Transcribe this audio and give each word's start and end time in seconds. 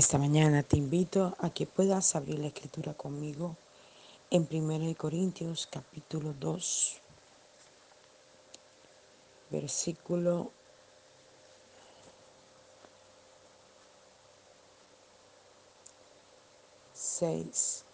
Esta 0.00 0.16
mañana 0.16 0.62
te 0.62 0.78
invito 0.78 1.36
a 1.40 1.50
que 1.50 1.66
puedas 1.66 2.16
abrir 2.16 2.38
la 2.38 2.46
escritura 2.46 2.94
conmigo 2.94 3.58
en 4.30 4.48
1 4.50 4.96
Corintios 4.96 5.68
capítulo 5.70 6.32
2, 6.40 6.96
versículo 9.50 10.52
6. 16.94 17.84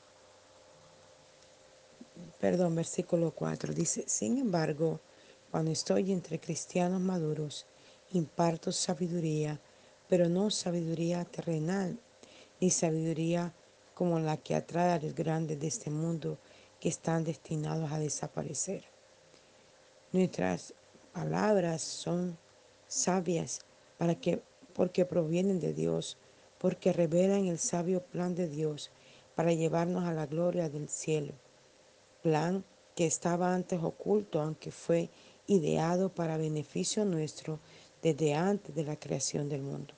Perdón, 2.38 2.76
versículo 2.76 3.32
4. 3.32 3.74
Dice, 3.74 4.04
sin 4.06 4.38
embargo, 4.38 5.00
cuando 5.50 5.72
estoy 5.72 6.12
entre 6.12 6.38
cristianos 6.38 7.00
maduros, 7.00 7.66
imparto 8.12 8.70
sabiduría 8.70 9.60
pero 10.08 10.28
no 10.28 10.50
sabiduría 10.50 11.24
terrenal, 11.24 11.98
ni 12.60 12.70
sabiduría 12.70 13.52
como 13.94 14.18
la 14.20 14.36
que 14.36 14.54
atrae 14.54 14.92
a 14.92 14.98
los 14.98 15.14
grandes 15.14 15.58
de 15.58 15.66
este 15.66 15.90
mundo 15.90 16.38
que 16.80 16.88
están 16.88 17.24
destinados 17.24 17.90
a 17.90 17.98
desaparecer. 17.98 18.84
Nuestras 20.12 20.74
palabras 21.12 21.82
son 21.82 22.38
sabias 22.86 23.60
para 23.98 24.14
que, 24.14 24.42
porque 24.74 25.04
provienen 25.04 25.60
de 25.60 25.72
Dios, 25.72 26.18
porque 26.58 26.92
revelan 26.92 27.46
el 27.46 27.58
sabio 27.58 28.02
plan 28.02 28.34
de 28.34 28.48
Dios 28.48 28.90
para 29.34 29.52
llevarnos 29.52 30.04
a 30.04 30.12
la 30.12 30.26
gloria 30.26 30.68
del 30.68 30.88
cielo. 30.88 31.32
Plan 32.22 32.64
que 32.94 33.06
estaba 33.06 33.54
antes 33.54 33.82
oculto, 33.82 34.40
aunque 34.40 34.70
fue 34.70 35.10
ideado 35.46 36.08
para 36.08 36.36
beneficio 36.36 37.04
nuestro 37.04 37.60
desde 38.06 38.34
antes 38.34 38.72
de 38.72 38.84
la 38.84 38.94
creación 38.94 39.48
del 39.48 39.62
mundo. 39.62 39.92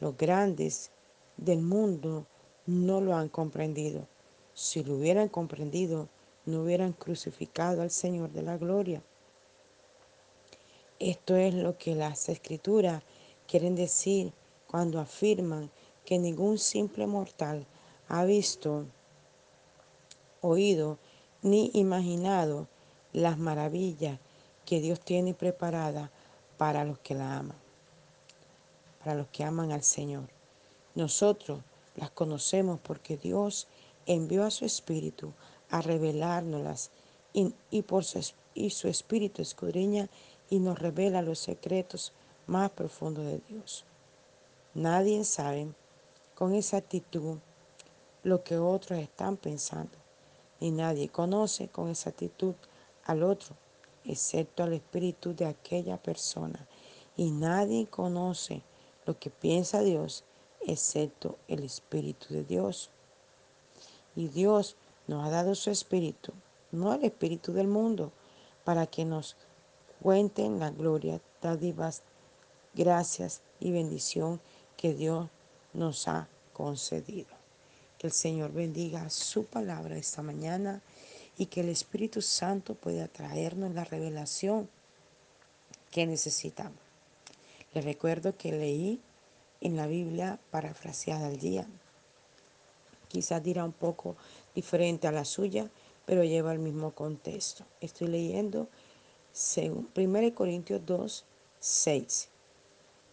Los 0.00 0.16
grandes 0.16 0.90
del 1.36 1.62
mundo 1.62 2.26
no 2.66 3.00
lo 3.00 3.14
han 3.14 3.28
comprendido. 3.28 4.08
Si 4.54 4.82
lo 4.82 4.94
hubieran 4.94 5.28
comprendido, 5.28 6.08
no 6.46 6.62
hubieran 6.62 6.92
crucificado 6.92 7.82
al 7.82 7.92
Señor 7.92 8.32
de 8.32 8.42
la 8.42 8.56
gloria. 8.56 9.04
Esto 10.98 11.36
es 11.36 11.54
lo 11.54 11.78
que 11.78 11.94
las 11.94 12.28
escrituras 12.28 13.04
quieren 13.46 13.76
decir 13.76 14.32
cuando 14.66 14.98
afirman 14.98 15.70
que 16.04 16.18
ningún 16.18 16.58
simple 16.58 17.06
mortal 17.06 17.66
ha 18.08 18.24
visto, 18.24 18.84
oído 20.40 20.98
ni 21.40 21.70
imaginado 21.74 22.66
las 23.12 23.38
maravillas 23.38 24.18
que 24.64 24.80
Dios 24.80 24.98
tiene 24.98 25.34
preparadas 25.34 26.10
para 26.56 26.84
los 26.84 26.98
que 26.98 27.14
la 27.14 27.38
aman 27.38 27.66
para 29.06 29.18
los 29.18 29.28
que 29.28 29.44
aman 29.44 29.70
al 29.70 29.84
Señor. 29.84 30.24
Nosotros 30.96 31.60
las 31.94 32.10
conocemos 32.10 32.80
porque 32.82 33.16
Dios 33.16 33.68
envió 34.04 34.42
a 34.44 34.50
su 34.50 34.64
Espíritu 34.64 35.32
a 35.70 35.80
revelárnoslas 35.80 36.90
y, 37.32 37.82
por 37.82 38.02
su, 38.02 38.32
y 38.52 38.70
su 38.70 38.88
Espíritu 38.88 39.42
escudriña 39.42 40.08
y 40.50 40.58
nos 40.58 40.80
revela 40.80 41.22
los 41.22 41.38
secretos 41.38 42.12
más 42.48 42.70
profundos 42.70 43.26
de 43.26 43.40
Dios. 43.48 43.84
Nadie 44.74 45.22
sabe 45.22 45.68
con 46.34 46.52
exactitud 46.52 47.38
lo 48.24 48.42
que 48.42 48.58
otros 48.58 48.98
están 48.98 49.36
pensando, 49.36 49.96
ni 50.58 50.72
nadie 50.72 51.10
conoce 51.10 51.68
con 51.68 51.90
exactitud 51.90 52.56
al 53.04 53.22
otro, 53.22 53.54
excepto 54.06 54.62
al 54.62 54.72
espíritu 54.72 55.34
de 55.34 55.46
aquella 55.46 55.96
persona, 55.96 56.66
y 57.16 57.30
nadie 57.30 57.86
conoce 57.86 58.62
lo 59.06 59.18
que 59.18 59.30
piensa 59.30 59.80
Dios, 59.80 60.24
excepto 60.66 61.38
el 61.48 61.62
Espíritu 61.62 62.34
de 62.34 62.44
Dios. 62.44 62.90
Y 64.14 64.28
Dios 64.28 64.76
nos 65.06 65.24
ha 65.24 65.30
dado 65.30 65.54
su 65.54 65.70
Espíritu, 65.70 66.32
no 66.72 66.92
el 66.92 67.04
Espíritu 67.04 67.52
del 67.52 67.68
mundo, 67.68 68.12
para 68.64 68.86
que 68.86 69.04
nos 69.04 69.36
cuenten 70.02 70.58
la 70.58 70.70
gloria, 70.70 71.20
dádivas, 71.40 72.02
gracias 72.74 73.40
y 73.60 73.70
bendición 73.70 74.40
que 74.76 74.92
Dios 74.92 75.28
nos 75.72 76.08
ha 76.08 76.28
concedido. 76.52 77.28
Que 77.98 78.08
el 78.08 78.12
Señor 78.12 78.52
bendiga 78.52 79.08
su 79.08 79.44
palabra 79.44 79.96
esta 79.96 80.22
mañana 80.22 80.82
y 81.38 81.46
que 81.46 81.60
el 81.60 81.68
Espíritu 81.68 82.22
Santo 82.22 82.74
pueda 82.74 83.08
traernos 83.08 83.74
la 83.74 83.84
revelación 83.84 84.68
que 85.90 86.06
necesitamos. 86.06 86.78
Les 87.74 87.84
recuerdo 87.84 88.36
que 88.36 88.52
leí 88.52 89.00
en 89.60 89.76
la 89.76 89.86
Biblia 89.86 90.38
parafraseada 90.50 91.26
al 91.26 91.38
día. 91.38 91.66
Quizás 93.08 93.42
dirá 93.42 93.64
un 93.64 93.72
poco 93.72 94.16
diferente 94.54 95.06
a 95.06 95.12
la 95.12 95.24
suya, 95.24 95.70
pero 96.06 96.24
lleva 96.24 96.52
el 96.52 96.58
mismo 96.58 96.92
contexto. 96.92 97.64
Estoy 97.80 98.08
leyendo 98.08 98.68
1 99.94 100.34
Corintios 100.34 100.84
2, 100.86 101.24
6. 101.60 102.28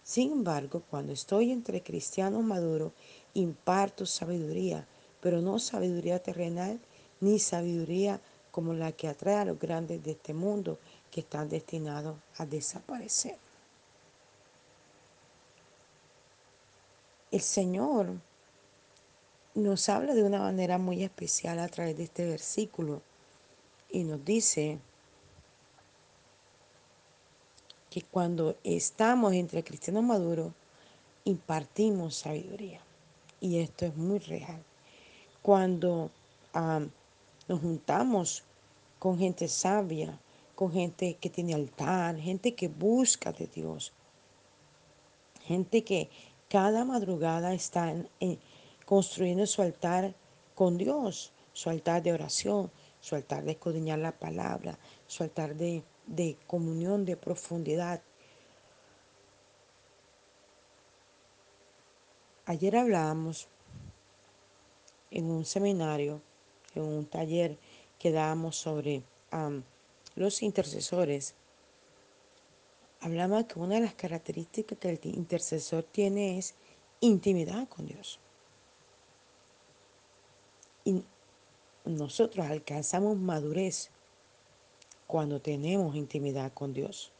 Sin 0.03 0.31
embargo, 0.31 0.83
cuando 0.89 1.13
estoy 1.13 1.51
entre 1.51 1.81
cristianos 1.81 2.43
maduros, 2.43 2.91
imparto 3.33 4.05
sabiduría, 4.05 4.87
pero 5.21 5.41
no 5.41 5.59
sabiduría 5.59 6.19
terrenal, 6.19 6.79
ni 7.23 7.39
sabiduría 7.39 8.19
como 8.51 8.73
la 8.73 8.91
que 8.91 9.07
atrae 9.07 9.37
a 9.37 9.45
los 9.45 9.59
grandes 9.59 10.03
de 10.03 10.11
este 10.11 10.33
mundo 10.33 10.77
que 11.09 11.21
están 11.21 11.49
destinados 11.49 12.15
a 12.37 12.45
desaparecer. 12.45 13.37
el 17.33 17.41
Señor 17.41 18.11
nos 19.55 19.89
habla 19.89 20.13
de 20.13 20.21
una 20.21 20.37
manera 20.37 20.77
muy 20.77 21.03
especial 21.03 21.57
a 21.57 21.67
través 21.67 21.97
de 21.97 22.03
este 22.03 22.27
versículo 22.27 23.01
y 23.89 24.03
nos 24.03 24.23
dice 24.23 24.77
que 27.89 28.03
cuando 28.03 28.55
estamos 28.63 29.33
entre 29.33 29.63
cristianos 29.63 30.03
maduros, 30.03 30.53
impartimos 31.25 32.17
sabiduría. 32.17 32.81
Y 33.41 33.59
esto 33.59 33.87
es 33.87 33.95
muy 33.95 34.19
real. 34.19 34.63
Cuando 35.41 36.11
nos 37.47 37.59
juntamos 37.59 38.43
con 38.99 39.17
gente 39.17 39.47
sabia, 39.47 40.19
con 40.55 40.71
gente 40.71 41.15
que 41.15 41.29
tiene 41.29 41.53
altar, 41.53 42.17
gente 42.17 42.55
que 42.55 42.67
busca 42.67 43.31
de 43.31 43.47
Dios, 43.47 43.93
gente 45.41 45.83
que, 45.83 46.09
cada 46.53 46.85
madrugada 46.85 47.55
están 47.55 48.07
eh, 48.19 48.37
construyendo 48.85 49.47
su 49.47 49.63
altar 49.63 50.13
con 50.53 50.77
Dios, 50.77 51.33
su 51.51 51.71
altar 51.71 52.03
de 52.03 52.13
oración, 52.13 52.69
su 52.99 53.15
altar 53.15 53.43
de 53.43 53.53
escudriñar 53.53 53.97
la 53.97 54.11
palabra, 54.11 54.77
su 55.07 55.23
altar 55.23 55.55
de, 55.55 55.83
de 56.05 56.37
comunión, 56.45 57.05
de 57.05 57.17
profundidad. 57.17 58.03
Ayer 62.45 62.75
hablábamos 62.75 63.47
en 65.09 65.31
un 65.31 65.45
seminario, 65.45 66.21
en 66.75 66.83
un 66.83 67.05
taller 67.05 67.57
que 67.99 68.11
dábamos 68.11 68.55
sobre 68.55 69.03
los 70.15 70.43
intercesores 70.43 71.35
hablaba 73.03 73.45
que 73.45 73.59
una 73.59 73.75
de 73.75 73.81
las 73.81 73.95
características 73.95 74.77
que 74.77 74.89
el 74.89 74.99
intercesor 75.03 75.83
tiene 75.83 76.37
es 76.37 76.55
intimidad 77.01 77.67
con 77.67 77.85
Dios. 77.85 78.19
Y 80.85 81.03
nosotros 81.85 82.45
alcanzamos 82.45 83.17
madurez 83.17 83.89
cuando 85.05 85.41
tenemos 85.41 85.95
intimidad 85.95 86.53
con 86.53 86.73
Dios, 86.73 87.11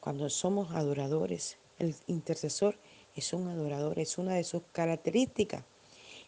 cuando 0.00 0.30
somos 0.30 0.70
adoradores. 0.70 1.58
El 1.78 1.94
intercesor 2.06 2.78
es 3.16 3.32
un 3.32 3.48
adorador, 3.48 3.98
es 3.98 4.16
una 4.16 4.34
de 4.34 4.44
sus 4.44 4.62
características. 4.72 5.64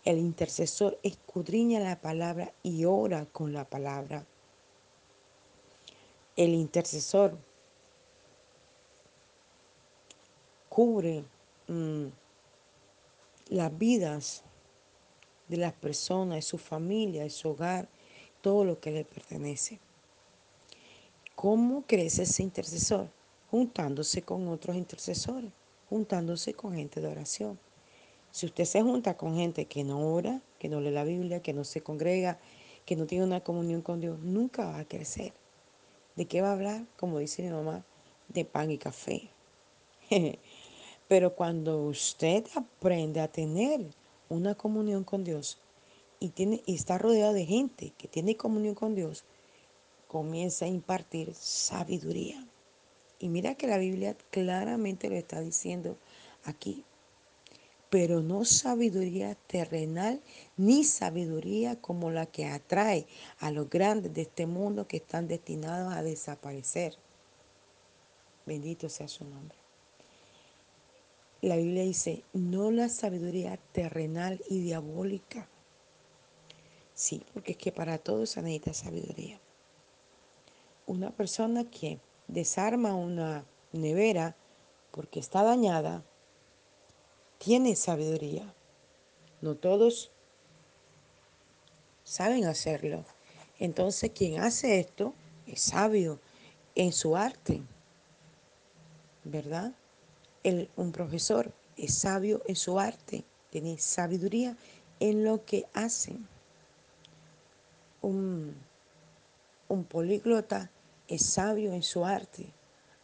El 0.05 0.19
intercesor 0.19 0.99
escudriña 1.02 1.81
la 1.81 2.00
palabra 2.00 2.52
y 2.62 2.85
ora 2.85 3.26
con 3.26 3.52
la 3.52 3.64
palabra. 3.69 4.25
El 6.37 6.55
intercesor 6.55 7.37
cubre 10.70 11.25
mm, 11.69 12.06
las 13.50 13.79
vidas 13.79 14.43
de 15.49 15.56
las 15.58 15.75
personas, 15.75 16.37
de 16.37 16.43
su 16.43 16.56
familia, 16.56 17.25
de 17.25 17.31
su 17.31 17.50
hogar, 17.50 17.88
todo 18.41 18.64
lo 18.64 18.81
que 18.81 18.93
le 18.93 19.05
pertenece. 19.05 19.81
¿Cómo 21.35 21.85
crece 21.87 22.23
ese 22.23 22.43
intercesor? 22.43 23.08
Juntándose 23.50 24.23
con 24.23 24.47
otros 24.49 24.76
intercesores, 24.76 25.50
juntándose 25.88 26.55
con 26.55 26.75
gente 26.75 27.00
de 27.00 27.08
oración. 27.08 27.58
Si 28.32 28.46
usted 28.46 28.64
se 28.64 28.82
junta 28.82 29.16
con 29.16 29.36
gente 29.36 29.64
que 29.66 29.84
no 29.84 30.14
ora, 30.14 30.40
que 30.58 30.68
no 30.68 30.80
lee 30.80 30.90
la 30.90 31.04
Biblia, 31.04 31.42
que 31.42 31.52
no 31.52 31.64
se 31.64 31.82
congrega, 31.82 32.38
que 32.84 32.96
no 32.96 33.06
tiene 33.06 33.24
una 33.24 33.40
comunión 33.40 33.82
con 33.82 34.00
Dios, 34.00 34.18
nunca 34.20 34.66
va 34.66 34.78
a 34.78 34.84
crecer. 34.84 35.32
¿De 36.16 36.26
qué 36.26 36.40
va 36.40 36.50
a 36.50 36.52
hablar? 36.52 36.84
Como 36.96 37.18
dice 37.18 37.42
mi 37.42 37.50
mamá, 37.50 37.84
de 38.28 38.44
pan 38.44 38.70
y 38.70 38.78
café. 38.78 39.30
Pero 41.08 41.34
cuando 41.34 41.84
usted 41.84 42.44
aprende 42.54 43.20
a 43.20 43.28
tener 43.28 43.86
una 44.28 44.54
comunión 44.54 45.02
con 45.02 45.24
Dios 45.24 45.58
y, 46.20 46.28
tiene, 46.28 46.62
y 46.66 46.74
está 46.74 46.98
rodeado 46.98 47.32
de 47.32 47.46
gente 47.46 47.92
que 47.98 48.06
tiene 48.06 48.36
comunión 48.36 48.74
con 48.74 48.94
Dios, 48.94 49.24
comienza 50.06 50.66
a 50.66 50.68
impartir 50.68 51.34
sabiduría. 51.34 52.46
Y 53.18 53.28
mira 53.28 53.54
que 53.54 53.66
la 53.66 53.78
Biblia 53.78 54.16
claramente 54.30 55.08
lo 55.08 55.16
está 55.16 55.40
diciendo 55.40 55.96
aquí. 56.44 56.84
Pero 57.90 58.22
no 58.22 58.44
sabiduría 58.44 59.34
terrenal 59.34 60.20
ni 60.56 60.84
sabiduría 60.84 61.81
como 61.81 62.10
la 62.10 62.26
que 62.26 62.46
atrae 62.46 63.06
a 63.40 63.50
los 63.50 63.69
grandes 63.69 64.14
de 64.14 64.22
este 64.22 64.46
mundo 64.46 64.87
que 64.87 64.98
están 64.98 65.26
destinados 65.26 65.92
a 65.92 66.02
desaparecer. 66.02 66.96
Bendito 68.46 68.88
sea 68.88 69.08
su 69.08 69.25
nombre. 69.25 69.56
La 71.42 71.56
Biblia 71.56 71.84
dice, 71.84 72.22
no 72.32 72.70
la 72.70 72.88
sabiduría 72.88 73.58
terrenal 73.72 74.40
y 74.48 74.60
diabólica. 74.60 75.48
Sí, 76.94 77.22
porque 77.32 77.52
es 77.52 77.58
que 77.58 77.72
para 77.72 77.96
todo 77.96 78.26
se 78.26 78.42
necesita 78.42 78.75
sabiduría. 78.75 79.40
Una 80.87 81.10
persona 81.10 81.64
que 81.64 81.98
desarma 82.28 82.94
una 82.94 83.46
nevera 83.72 84.37
porque 84.90 85.19
está 85.19 85.42
dañada, 85.42 86.04
tiene 87.40 87.75
sabiduría. 87.75 88.54
No 89.40 89.54
todos 89.54 90.10
saben 92.04 92.44
hacerlo. 92.44 93.06
Entonces 93.58 94.10
quien 94.14 94.40
hace 94.40 94.78
esto 94.78 95.14
es 95.46 95.62
sabio 95.62 96.20
en 96.75 96.92
su 96.92 97.16
arte, 97.16 97.62
¿verdad? 99.25 99.72
El, 100.42 100.69
un 100.76 100.92
profesor 100.92 101.50
es 101.78 101.94
sabio 101.94 102.42
en 102.46 102.56
su 102.56 102.78
arte, 102.78 103.25
tiene 103.48 103.78
sabiduría 103.78 104.56
en 104.98 105.25
lo 105.25 105.42
que 105.46 105.64
hace. 105.72 106.16
Un, 108.02 108.54
un 109.69 109.84
políglota 109.84 110.70
es 111.08 111.25
sabio 111.25 111.72
en 111.72 111.82
su 111.82 112.04
arte, 112.04 112.52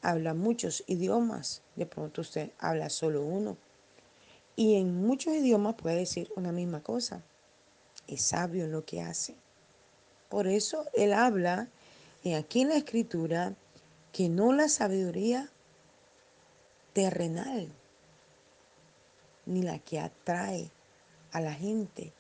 habla 0.02 0.34
muchos 0.34 0.84
idiomas, 0.86 1.62
de 1.74 1.86
pronto 1.86 2.20
usted 2.20 2.50
habla 2.58 2.90
solo 2.90 3.22
uno. 3.22 3.56
Y 4.56 4.76
en 4.76 5.06
muchos 5.06 5.34
idiomas 5.34 5.74
puede 5.74 5.96
decir 5.96 6.30
una 6.34 6.50
misma 6.50 6.82
cosa. 6.82 7.22
Es 8.08 8.22
sabio 8.22 8.64
en 8.64 8.72
lo 8.72 8.84
que 8.84 9.02
hace. 9.02 9.34
Por 10.30 10.46
eso 10.46 10.86
él 10.94 11.12
habla 11.12 11.68
aquí 12.34 12.62
en 12.62 12.70
la 12.70 12.76
escritura 12.76 13.54
que 14.12 14.28
no 14.28 14.52
la 14.52 14.68
sabiduría 14.68 15.50
terrenal, 16.94 17.68
ni 19.44 19.62
la 19.62 19.78
que 19.78 20.00
atrae 20.00 20.70
a 21.32 21.40
la 21.40 21.52
gente, 21.52 22.12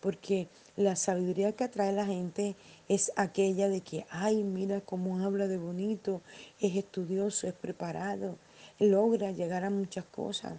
porque 0.00 0.48
la 0.76 0.96
sabiduría 0.96 1.52
que 1.52 1.64
atrae 1.64 1.90
a 1.90 1.92
la 1.92 2.06
gente 2.06 2.56
es 2.88 3.12
aquella 3.14 3.68
de 3.68 3.80
que, 3.80 4.04
ay, 4.10 4.42
mira 4.42 4.80
cómo 4.80 5.24
habla 5.24 5.46
de 5.46 5.56
bonito, 5.56 6.20
es 6.60 6.74
estudioso, 6.76 7.46
es 7.46 7.54
preparado, 7.54 8.36
logra 8.80 9.30
llegar 9.30 9.64
a 9.64 9.70
muchas 9.70 10.04
cosas. 10.04 10.54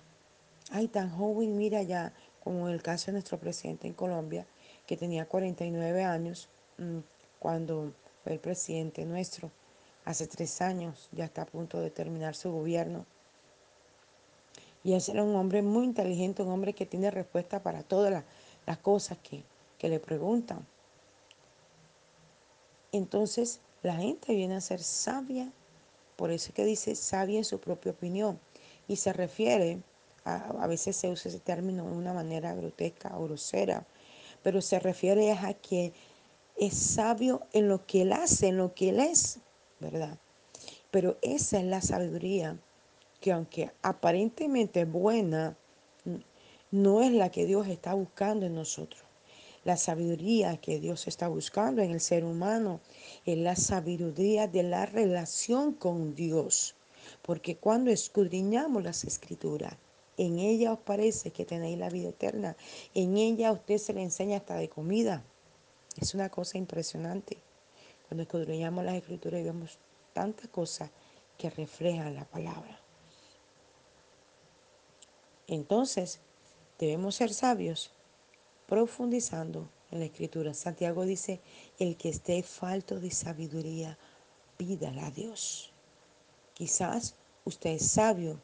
Ay, 0.71 0.87
tan 0.87 1.09
joven, 1.09 1.57
mira 1.57 1.83
ya, 1.83 2.13
como 2.43 2.67
en 2.67 2.73
el 2.73 2.81
caso 2.81 3.07
de 3.07 3.13
nuestro 3.13 3.39
presidente 3.39 3.87
en 3.87 3.93
Colombia, 3.93 4.45
que 4.87 4.97
tenía 4.97 5.27
49 5.27 6.03
años 6.03 6.49
mm, 6.77 6.99
cuando 7.39 7.93
fue 8.23 8.33
el 8.33 8.39
presidente 8.39 9.05
nuestro. 9.05 9.51
Hace 10.05 10.27
tres 10.27 10.61
años 10.61 11.09
ya 11.11 11.25
está 11.25 11.43
a 11.43 11.45
punto 11.45 11.79
de 11.79 11.89
terminar 11.89 12.35
su 12.35 12.51
gobierno. 12.51 13.05
Y 14.83 14.93
ese 14.93 15.13
era 15.13 15.23
un 15.23 15.35
hombre 15.35 15.61
muy 15.61 15.85
inteligente, 15.85 16.43
un 16.43 16.51
hombre 16.51 16.73
que 16.73 16.85
tiene 16.85 17.09
respuesta 17.09 17.63
para 17.63 17.81
todas 17.81 18.11
las, 18.11 18.23
las 18.65 18.77
cosas 18.77 19.17
que, 19.17 19.43
que 19.79 19.89
le 19.89 19.99
preguntan. 19.99 20.65
Entonces 22.91 23.59
la 23.81 23.95
gente 23.95 24.33
viene 24.33 24.55
a 24.55 24.61
ser 24.61 24.81
sabia, 24.81 25.51
por 26.15 26.31
eso 26.31 26.49
es 26.49 26.55
que 26.55 26.65
dice 26.65 26.95
sabia 26.95 27.39
en 27.39 27.45
su 27.45 27.59
propia 27.59 27.91
opinión. 27.91 28.39
Y 28.87 28.97
se 28.97 29.11
refiere, 29.11 29.79
a, 30.25 30.67
veces 30.67 30.95
se 30.95 31.07
usa 31.07 31.29
ese 31.29 31.39
término 31.39 31.85
de 31.85 31.95
una 31.95 32.13
manera 32.13 32.53
grotesca 32.55 33.17
o 33.17 33.25
grosera, 33.25 33.85
pero 34.43 34.61
se 34.61 34.79
refiere 34.79 35.31
a 35.31 35.53
que 35.53 35.93
es 36.57 36.73
sabio 36.73 37.41
en 37.53 37.67
lo 37.67 37.85
que 37.85 38.01
él 38.01 38.13
hace, 38.13 38.47
en 38.47 38.57
lo 38.57 38.73
que 38.73 38.89
él 38.89 38.99
es, 38.99 39.39
¿verdad? 39.79 40.17
Pero 40.91 41.17
esa 41.21 41.59
es 41.59 41.65
la 41.65 41.81
sabiduría 41.81 42.57
que 43.19 43.31
aunque 43.31 43.71
aparentemente 43.81 44.85
buena, 44.85 45.57
no 46.71 47.01
es 47.01 47.11
la 47.11 47.31
que 47.31 47.45
Dios 47.45 47.67
está 47.67 47.93
buscando 47.93 48.45
en 48.45 48.55
nosotros. 48.55 49.01
La 49.63 49.77
sabiduría 49.77 50.57
que 50.57 50.79
Dios 50.79 51.07
está 51.07 51.27
buscando 51.27 51.81
en 51.81 51.91
el 51.91 52.01
ser 52.01 52.23
humano 52.23 52.81
es 53.25 53.37
la 53.37 53.55
sabiduría 53.55 54.47
de 54.47 54.61
la 54.61 54.85
relación 54.85 55.73
con 55.73 56.13
Dios. 56.13 56.75
Porque 57.23 57.57
cuando 57.57 57.89
escudriñamos 57.89 58.83
las 58.83 59.03
escrituras, 59.05 59.75
en 60.17 60.39
ella 60.39 60.71
os 60.71 60.79
parece 60.79 61.31
que 61.31 61.45
tenéis 61.45 61.77
la 61.77 61.89
vida 61.89 62.09
eterna. 62.09 62.55
En 62.93 63.17
ella 63.17 63.51
usted 63.51 63.77
se 63.77 63.93
le 63.93 64.01
enseña 64.01 64.37
hasta 64.37 64.55
de 64.55 64.69
comida. 64.69 65.23
Es 65.97 66.13
una 66.13 66.29
cosa 66.29 66.57
impresionante. 66.57 67.37
Cuando 68.07 68.23
escudriñamos 68.23 68.85
las 68.85 68.95
escrituras 68.95 69.41
y 69.41 69.43
vemos 69.43 69.77
tantas 70.13 70.49
cosas 70.49 70.89
que 71.37 71.49
reflejan 71.49 72.15
la 72.15 72.25
palabra. 72.25 72.79
Entonces, 75.47 76.19
debemos 76.79 77.15
ser 77.15 77.33
sabios 77.33 77.91
profundizando 78.67 79.69
en 79.91 79.99
la 79.99 80.05
escritura. 80.05 80.53
Santiago 80.53 81.05
dice, 81.05 81.41
el 81.77 81.97
que 81.97 82.09
esté 82.09 82.41
falto 82.41 82.99
de 82.99 83.11
sabiduría, 83.11 83.97
pídala 84.57 85.07
a 85.07 85.11
Dios. 85.11 85.71
Quizás 86.53 87.15
usted 87.43 87.71
es 87.71 87.91
sabio 87.91 88.41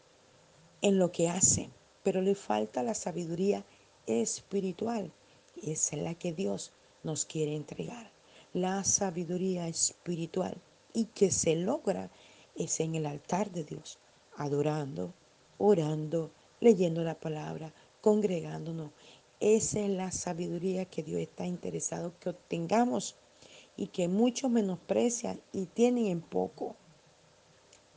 en 0.81 0.97
lo 0.97 1.11
que 1.11 1.29
hace, 1.29 1.69
pero 2.03 2.21
le 2.21 2.35
falta 2.35 2.83
la 2.83 2.93
sabiduría 2.93 3.65
espiritual. 4.07 5.11
Y 5.61 5.71
esa 5.71 5.95
es 5.95 6.01
la 6.01 6.15
que 6.15 6.33
Dios 6.33 6.71
nos 7.03 7.25
quiere 7.25 7.55
entregar. 7.55 8.11
La 8.53 8.83
sabiduría 8.83 9.67
espiritual 9.67 10.57
y 10.93 11.05
que 11.05 11.31
se 11.31 11.55
logra 11.55 12.11
es 12.55 12.79
en 12.79 12.95
el 12.95 13.05
altar 13.05 13.51
de 13.51 13.63
Dios, 13.63 13.99
adorando, 14.35 15.13
orando, 15.57 16.31
leyendo 16.59 17.03
la 17.03 17.19
palabra, 17.19 17.73
congregándonos. 18.01 18.91
Esa 19.39 19.79
es 19.79 19.89
la 19.89 20.11
sabiduría 20.11 20.85
que 20.85 21.03
Dios 21.03 21.21
está 21.21 21.45
interesado 21.45 22.13
que 22.19 22.29
obtengamos 22.29 23.15
y 23.77 23.87
que 23.87 24.07
muchos 24.07 24.51
menosprecian 24.51 25.41
y 25.53 25.65
tienen 25.65 26.07
en 26.07 26.21
poco. 26.21 26.75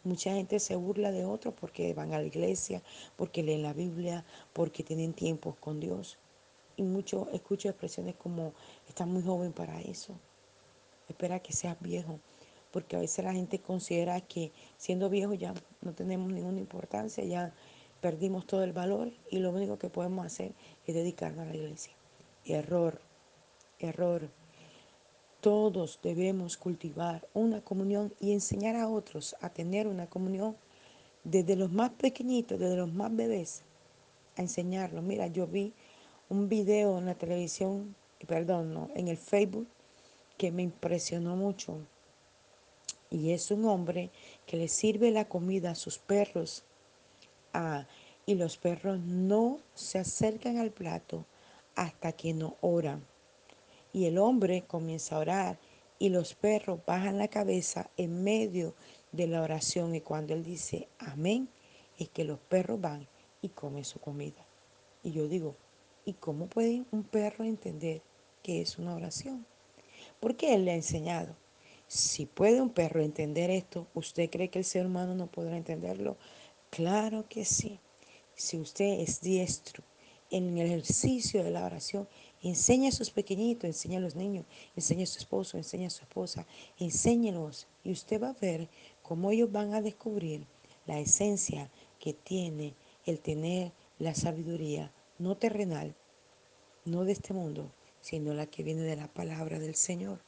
Mucha 0.05 0.33
gente 0.35 0.61
se 0.61 0.77
burla 0.77 1.11
de 1.11 1.25
otros 1.25 1.55
porque 1.59 1.95
van 1.95 2.13
a 2.13 2.19
la 2.19 2.27
iglesia, 2.27 2.83
porque 3.17 3.43
leen 3.43 3.63
la 3.63 3.73
Biblia, 3.73 4.25
porque 4.53 4.83
tienen 4.83 5.15
tiempos 5.15 5.57
con 5.57 5.81
Dios. 5.81 6.19
Y 6.77 6.83
muchos 6.83 7.27
escucho 7.33 7.71
expresiones 7.71 8.15
como, 8.17 8.53
estás 8.87 9.07
muy 9.07 9.23
joven 9.23 9.53
para 9.55 9.81
eso. 9.81 10.15
Espera 11.09 11.41
que 11.41 11.55
seas 11.55 11.81
viejo. 11.81 12.21
Porque 12.71 12.97
a 12.97 12.99
veces 12.99 13.25
la 13.25 13.33
gente 13.33 13.61
considera 13.61 14.21
que 14.21 14.53
siendo 14.77 15.09
viejo 15.09 15.33
ya 15.33 15.55
no 15.81 15.95
tenemos 15.95 16.31
ninguna 16.31 16.59
importancia, 16.59 17.25
ya 17.25 17.55
perdimos 18.03 18.47
todo 18.47 18.63
el 18.63 18.75
valor 18.75 19.11
y 19.31 19.39
lo 19.39 19.51
único 19.51 19.79
que 19.79 19.89
podemos 19.89 20.27
hacer 20.27 20.53
es 20.87 20.95
dedicarnos 20.95 21.47
a 21.47 21.51
la 21.51 21.57
iglesia. 21.57 21.95
Error, 22.45 23.01
error. 23.79 24.29
Todos 25.45 25.99
debemos 26.03 26.57
cultivar 26.57 27.29
una 27.35 27.61
comunión 27.61 28.15
y 28.19 28.33
enseñar 28.33 28.77
a 28.77 28.89
otros 28.89 29.37
a 29.43 29.51
tener 29.51 29.87
una 29.87 30.07
comunión 30.07 30.57
desde 31.23 31.55
los 31.55 31.71
más 31.71 31.91
pequeñitos, 31.91 32.59
desde 32.59 32.77
los 32.77 32.91
más 32.91 33.15
bebés, 33.15 33.63
a 34.39 34.41
enseñarlos. 34.41 35.05
Mira, 35.05 35.27
yo 35.27 35.47
vi 35.47 35.75
un 36.31 36.49
video 36.49 36.97
en 36.97 37.05
la 37.05 37.15
televisión, 37.15 37.95
perdón, 38.27 38.73
no, 38.73 38.89
en 38.95 39.09
el 39.09 39.19
Facebook, 39.19 39.69
que 40.39 40.51
me 40.51 40.63
impresionó 40.63 41.37
mucho. 41.37 41.77
Y 43.11 43.33
es 43.33 43.51
un 43.51 43.67
hombre 43.67 44.09
que 44.47 44.57
le 44.57 44.69
sirve 44.69 45.11
la 45.11 45.29
comida 45.29 45.73
a 45.73 45.75
sus 45.75 45.99
perros 45.99 46.65
Ah, 47.57 47.87
y 48.25 48.35
los 48.37 48.57
perros 48.57 48.99
no 48.99 49.61
se 49.75 49.99
acercan 49.99 50.57
al 50.57 50.71
plato 50.71 51.27
hasta 51.77 52.13
que 52.13 52.33
no 52.33 52.57
oran. 52.63 53.05
Y 53.95 54.05
el 54.05 54.19
hombre 54.19 54.65
comienza 54.67 55.17
a 55.17 55.21
orar 55.21 55.59
y 55.99 56.11
los 56.11 56.35
perros 56.35 56.81
bajan 56.85 57.17
la 57.17 57.29
cabeza 57.29 57.89
en 57.97 58.23
medio 58.23 58.75
de 59.13 59.27
la 59.27 59.41
oración 59.41 59.95
y 59.95 60.03
cuando 60.03 60.35
él 60.35 60.45
dice 60.45 60.89
amén, 60.99 61.49
es 61.99 62.11
que 62.11 62.25
los 62.25 62.41
perros 62.41 62.81
van 62.81 63.09
y 63.41 63.49
comen 63.51 63.85
su 63.85 64.01
comida. 64.01 64.45
Y 65.03 65.13
yo 65.13 65.29
digo, 65.29 65.55
¿y 66.05 66.15
cómo 66.15 66.47
puede 66.47 66.85
un 66.91 67.05
perro 67.05 67.45
entender 67.45 68.03
que 68.43 68.61
es 68.61 68.79
una 68.79 68.95
oración? 68.97 69.47
Porque 70.19 70.55
él 70.55 70.65
le 70.65 70.73
ha 70.73 70.75
enseñado. 70.75 71.37
Si 71.87 72.27
puede 72.27 72.61
un 72.61 72.71
perro 72.71 73.01
entender 73.01 73.51
esto, 73.51 73.87
¿usted 73.95 74.29
cree 74.29 74.49
que 74.49 74.59
el 74.59 74.65
ser 74.65 74.87
humano 74.87 75.15
no 75.15 75.29
podrá 75.29 75.57
entenderlo? 75.57 76.17
Claro 76.71 77.27
que 77.29 77.45
sí. 77.45 77.79
Si 78.35 78.59
usted 78.59 79.01
es 79.01 79.21
diestro 79.21 79.85
en 80.31 80.59
el 80.59 80.67
ejercicio 80.67 81.45
de 81.45 81.53
la 81.53 81.65
oración, 81.65 82.09
enseña 82.49 82.91
a 82.91 82.93
sus 82.93 83.11
pequeñitos, 83.11 83.65
enseña 83.65 83.99
a 83.99 84.03
los 84.03 84.15
niños, 84.15 84.45
enseña 84.77 85.05
a 85.05 85.07
su 85.07 85.19
esposo, 85.19 85.57
enseña 85.57 85.89
a 85.89 85.91
su 85.91 86.03
esposa, 86.03 86.47
enséñelos 86.79 87.67
y 87.83 87.93
usted 87.93 88.23
va 88.23 88.31
a 88.31 88.41
ver 88.41 88.69
cómo 89.03 89.31
ellos 89.31 89.51
van 89.51 89.75
a 89.75 89.83
descubrir 89.83 90.47
la 90.87 90.99
esencia 91.01 91.71
que 91.99 92.13
tiene 92.13 92.75
el 93.07 93.21
tener 93.21 93.73
la 93.99 94.15
sabiduría 94.15 94.93
no 95.19 95.37
terrenal, 95.37 95.95
no 96.85 97.05
de 97.05 97.13
este 97.13 97.33
mundo, 97.33 97.71
sino 98.01 98.35
la 98.35 98.47
que 98.47 98.63
viene 98.63 98.83
de 98.83 98.97
la 98.97 99.09
palabra 99.09 99.59
del 99.59 99.75
Señor. 99.75 100.21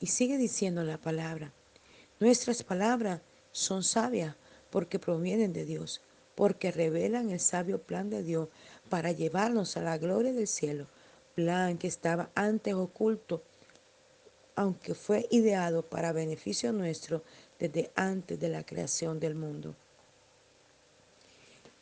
Y 0.00 0.06
sigue 0.06 0.36
diciendo 0.36 0.82
la 0.82 0.98
palabra, 0.98 1.52
nuestras 2.18 2.62
palabras 2.62 3.20
son 3.52 3.84
sabias 3.84 4.36
porque 4.70 4.98
provienen 4.98 5.52
de 5.52 5.64
Dios, 5.64 6.02
porque 6.34 6.72
revelan 6.72 7.30
el 7.30 7.40
sabio 7.40 7.82
plan 7.82 8.10
de 8.10 8.22
Dios 8.22 8.48
para 8.92 9.10
llevarnos 9.10 9.78
a 9.78 9.80
la 9.80 9.96
gloria 9.96 10.34
del 10.34 10.46
cielo, 10.46 10.86
plan 11.34 11.78
que 11.78 11.86
estaba 11.86 12.28
antes 12.34 12.74
oculto, 12.74 13.42
aunque 14.54 14.94
fue 14.94 15.26
ideado 15.30 15.80
para 15.80 16.12
beneficio 16.12 16.74
nuestro 16.74 17.24
desde 17.58 17.90
antes 17.94 18.38
de 18.38 18.50
la 18.50 18.66
creación 18.66 19.18
del 19.18 19.34
mundo. 19.34 19.74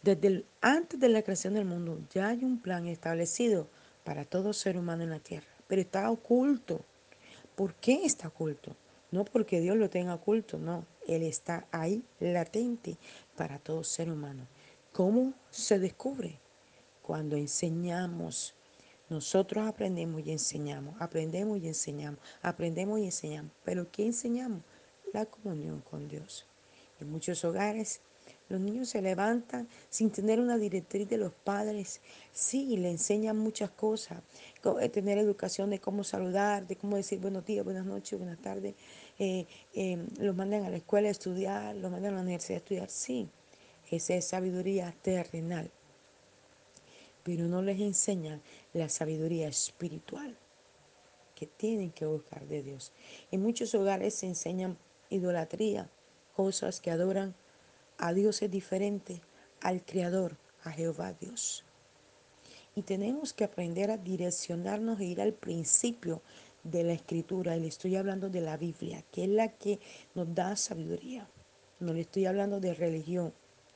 Desde 0.02 0.45
antes 0.61 1.00
de 1.00 1.09
la 1.09 1.23
creación 1.23 1.55
del 1.55 1.64
mundo 1.64 1.99
ya 2.14 2.29
hay 2.29 2.45
un 2.45 2.62
plan 2.62 2.87
establecido 2.87 3.67
para 4.05 4.25
todo 4.25 4.52
ser 4.52 4.79
humano 4.79 5.02
en 5.02 5.11
la 5.11 5.19
tierra, 5.19 5.49
pero 5.67 5.83
está 5.83 6.09
oculto 6.12 6.85
¿Por 7.57 7.75
qué 7.75 8.07
está 8.07 8.29
oculto? 8.29 8.76
No 9.11 9.25
porque 9.25 9.61
Dios 9.61 9.76
lo 9.76 9.90
tenga 9.90 10.14
oculto, 10.14 10.59
no. 10.59 10.87
Él 11.09 11.25
está 11.25 11.67
ahí 11.73 12.05
latente 12.21 12.97
para 13.37 13.59
todo 13.59 13.83
ser 13.83 14.11
humano. 14.11 14.47
¿Cómo 14.93 15.35
se 15.50 15.81
descubre? 15.81 16.38
Cuando 17.11 17.35
enseñamos. 17.35 18.55
Nosotros 19.09 19.67
aprendemos 19.67 20.25
y 20.25 20.31
enseñamos, 20.31 20.95
aprendemos 21.00 21.59
y 21.59 21.67
enseñamos, 21.67 22.21
aprendemos 22.40 23.00
y 23.00 23.07
enseñamos. 23.07 23.50
Pero 23.64 23.90
¿qué 23.90 24.07
enseñamos? 24.07 24.62
La 25.12 25.26
comunión 25.26 25.81
con 25.81 26.07
Dios. 26.07 26.47
En 27.00 27.11
muchos 27.11 27.45
hogares 27.45 28.00
los 28.49 28.61
niños 28.61 28.90
se 28.90 29.02
levantan 29.02 29.67
sin 29.88 30.11
tener 30.11 30.38
una 30.38 30.57
directriz 30.57 31.09
de 31.09 31.17
los 31.17 31.33
padres. 31.33 32.00
Sí, 32.33 32.76
le 32.76 32.93
enseñan 32.93 33.37
muchas 33.37 33.71
cosas. 33.71 34.23
Eh, 34.81 34.88
tener 34.88 35.19
educación 35.19 35.71
de 35.71 35.81
cómo 35.81 36.05
saludar, 36.05 36.64
de 36.69 36.76
cómo 36.76 36.95
decir 36.95 37.19
buenos 37.19 37.45
días, 37.45 37.64
buenas 37.64 37.87
noches, 37.87 38.21
buenas 38.21 38.38
tardes. 38.40 38.76
Eh, 39.19 39.49
eh, 39.75 39.99
los 40.21 40.37
mandan 40.37 40.62
a 40.62 40.71
la 40.71 40.76
escuela 40.76 41.09
a 41.09 41.11
estudiar, 41.11 41.75
los 41.75 41.90
mandan 41.90 42.12
a 42.12 42.17
la 42.19 42.23
universidad 42.23 42.59
a 42.59 42.62
estudiar. 42.62 42.88
Sí, 42.88 43.29
esa 43.90 44.14
es 44.14 44.26
sabiduría 44.26 44.95
terrenal. 45.02 45.73
Pero 47.31 47.47
no 47.47 47.63
les 47.63 47.79
enseñan 47.79 48.43
la 48.73 48.89
sabiduría 48.89 49.47
espiritual 49.47 50.37
que 51.37 51.47
tienen 51.47 51.93
que 51.93 52.05
buscar 52.05 52.45
de 52.49 52.61
Dios. 52.61 52.91
En 53.31 53.41
muchos 53.41 53.73
hogares 53.77 54.15
se 54.15 54.27
enseñan 54.27 54.77
idolatría, 55.11 55.89
cosas 56.35 56.81
que 56.81 56.91
adoran 56.91 57.37
a 57.99 58.13
Dios 58.15 58.43
es 58.43 58.51
diferente 58.51 59.23
al 59.61 59.85
Creador, 59.85 60.39
a 60.65 60.73
Jehová 60.73 61.13
Dios. 61.13 61.65
Y 62.75 62.83
tenemos 62.83 63.33
que 63.33 63.45
aprender 63.45 63.93
a 63.93 63.97
direccionarnos 63.97 64.99
e 64.99 65.05
ir 65.05 65.21
al 65.21 65.33
principio 65.33 66.23
de 66.65 66.83
la 66.83 66.95
escritura. 66.95 67.57
Y 67.57 67.61
le 67.61 67.69
estoy 67.69 67.95
hablando 67.95 68.29
de 68.29 68.41
la 68.41 68.57
Biblia, 68.57 69.05
que 69.13 69.23
es 69.23 69.31
la 69.31 69.53
que 69.57 69.79
nos 70.17 70.35
da 70.35 70.57
sabiduría. 70.57 71.29
No 71.79 71.93
le 71.93 72.01
estoy 72.01 72.27
hablando 72.27 72.59
de 72.59 72.75
religión 72.75 73.33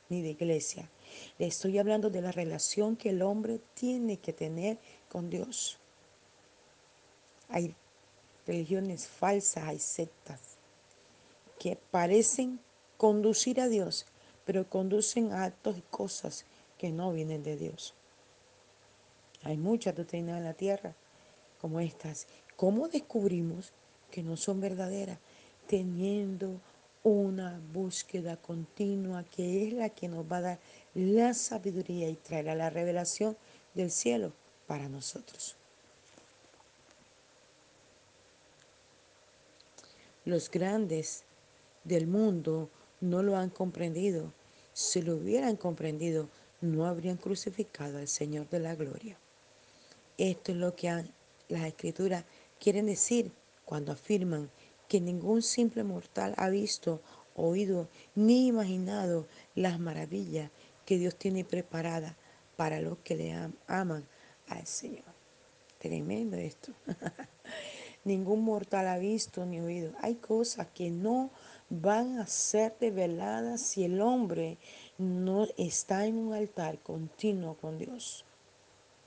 ni 0.08 0.22
de 0.22 0.30
iglesia. 0.30 0.90
Le 1.38 1.46
estoy 1.46 1.78
hablando 1.78 2.10
de 2.10 2.20
la 2.20 2.32
relación 2.32 2.96
que 2.96 3.10
el 3.10 3.22
hombre 3.22 3.60
tiene 3.74 4.18
que 4.18 4.32
tener 4.32 4.78
con 5.08 5.30
Dios. 5.30 5.78
Hay 7.48 7.74
religiones 8.46 9.06
falsas, 9.06 9.64
hay 9.64 9.78
sectas 9.78 10.40
que 11.58 11.78
parecen 11.90 12.60
conducir 12.96 13.60
a 13.60 13.68
Dios, 13.68 14.06
pero 14.44 14.68
conducen 14.68 15.32
a 15.32 15.44
actos 15.44 15.78
y 15.78 15.82
cosas 15.82 16.44
que 16.78 16.90
no 16.90 17.12
vienen 17.12 17.42
de 17.42 17.56
Dios. 17.56 17.94
Hay 19.42 19.56
muchas 19.56 19.94
doctrinas 19.94 20.38
en 20.38 20.44
la 20.44 20.54
tierra 20.54 20.94
como 21.60 21.80
estas. 21.80 22.26
¿Cómo 22.56 22.88
descubrimos 22.88 23.72
que 24.10 24.22
no 24.22 24.36
son 24.36 24.60
verdaderas? 24.60 25.18
Teniendo 25.66 26.60
una 27.02 27.60
búsqueda 27.72 28.36
continua 28.36 29.24
que 29.24 29.68
es 29.68 29.74
la 29.74 29.90
que 29.90 30.08
nos 30.08 30.30
va 30.30 30.38
a 30.38 30.40
dar 30.40 30.58
la 30.94 31.34
sabiduría 31.34 32.08
y 32.08 32.14
traerá 32.14 32.54
la 32.54 32.70
revelación 32.70 33.36
del 33.74 33.90
cielo 33.90 34.32
para 34.66 34.88
nosotros. 34.88 35.56
Los 40.24 40.50
grandes 40.50 41.24
del 41.84 42.06
mundo 42.06 42.70
no 43.00 43.22
lo 43.22 43.36
han 43.36 43.50
comprendido. 43.50 44.32
Si 44.72 45.02
lo 45.02 45.16
hubieran 45.16 45.56
comprendido, 45.56 46.28
no 46.60 46.86
habrían 46.86 47.18
crucificado 47.18 47.98
al 47.98 48.08
Señor 48.08 48.48
de 48.48 48.60
la 48.60 48.74
gloria. 48.74 49.18
Esto 50.16 50.52
es 50.52 50.58
lo 50.58 50.74
que 50.74 51.04
las 51.48 51.66
escrituras 51.66 52.24
quieren 52.58 52.86
decir 52.86 53.32
cuando 53.64 53.92
afirman 53.92 54.50
que 54.88 55.00
ningún 55.00 55.42
simple 55.42 55.84
mortal 55.84 56.34
ha 56.36 56.48
visto, 56.48 57.02
oído 57.34 57.88
ni 58.14 58.46
imaginado 58.46 59.26
las 59.54 59.78
maravillas 59.78 60.50
que 60.84 60.98
Dios 60.98 61.16
tiene 61.16 61.44
preparadas 61.44 62.14
para 62.56 62.80
los 62.80 62.98
que 62.98 63.16
le 63.16 63.34
aman 63.66 64.06
al 64.48 64.66
Señor. 64.66 65.04
Tremendo 65.78 66.36
esto. 66.36 66.72
Ningún 68.04 68.42
mortal 68.44 68.86
ha 68.88 68.98
visto 68.98 69.44
ni 69.46 69.60
oído. 69.60 69.92
Hay 70.00 70.16
cosas 70.16 70.68
que 70.74 70.90
no 70.90 71.30
van 71.70 72.18
a 72.18 72.26
ser 72.26 72.74
reveladas 72.80 73.60
si 73.62 73.84
el 73.84 74.00
hombre 74.00 74.58
no 74.98 75.46
está 75.56 76.06
en 76.06 76.16
un 76.16 76.34
altar 76.34 76.78
continuo 76.78 77.54
con 77.54 77.78
Dios. 77.78 78.24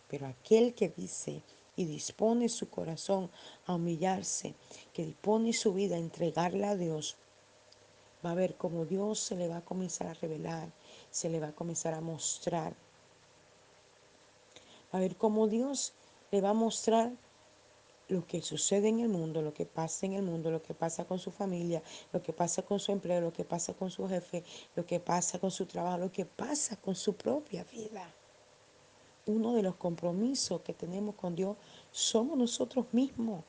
Pero 0.09 0.27
aquel 0.27 0.73
que 0.73 0.89
dice 0.89 1.41
y 1.75 1.85
dispone 1.85 2.49
su 2.49 2.69
corazón 2.69 3.29
a 3.65 3.75
humillarse, 3.75 4.55
que 4.93 5.05
dispone 5.05 5.53
su 5.53 5.73
vida 5.73 5.95
a 5.95 5.99
entregarla 5.99 6.71
a 6.71 6.75
Dios, 6.75 7.17
va 8.25 8.31
a 8.31 8.35
ver 8.35 8.55
cómo 8.55 8.85
Dios 8.85 9.19
se 9.19 9.35
le 9.35 9.47
va 9.47 9.57
a 9.57 9.65
comenzar 9.65 10.07
a 10.07 10.13
revelar, 10.15 10.69
se 11.17 11.29
le 11.29 11.39
va 11.39 11.47
a 11.47 11.55
comenzar 11.55 11.95
a 11.95 12.01
mostrar. 12.01 12.75
A 14.91 14.99
ver 14.99 15.15
cómo 15.15 15.47
Dios 15.47 15.93
le 16.31 16.41
va 16.41 16.49
a 16.49 16.53
mostrar 16.53 17.11
lo 18.07 18.27
que 18.27 18.43
sucede 18.43 18.87
en 18.89 18.99
el 18.99 19.09
mundo, 19.09 19.41
lo 19.41 19.51
que 19.51 19.65
pasa 19.65 20.05
en 20.05 20.13
el 20.13 20.21
mundo, 20.21 20.51
lo 20.51 20.61
que 20.61 20.75
pasa 20.75 21.05
con 21.05 21.17
su 21.17 21.31
familia, 21.31 21.81
lo 22.13 22.21
que 22.21 22.33
pasa 22.33 22.61
con 22.61 22.79
su 22.79 22.91
empleo, 22.91 23.19
lo 23.19 23.33
que 23.33 23.43
pasa 23.43 23.73
con 23.73 23.89
su 23.89 24.07
jefe, 24.07 24.43
lo 24.75 24.85
que 24.85 24.99
pasa 24.99 25.39
con 25.39 25.49
su 25.49 25.65
trabajo, 25.65 25.97
lo 25.97 26.11
que 26.11 26.25
pasa 26.25 26.75
con 26.75 26.95
su 26.95 27.15
propia 27.15 27.63
vida. 27.63 28.07
Uno 29.25 29.55
de 29.55 29.63
los 29.63 29.75
compromisos 29.75 30.61
que 30.61 30.73
tenemos 30.73 31.15
con 31.15 31.35
Dios 31.35 31.57
somos 31.91 32.37
nosotros 32.37 32.85
mismos. 32.91 33.43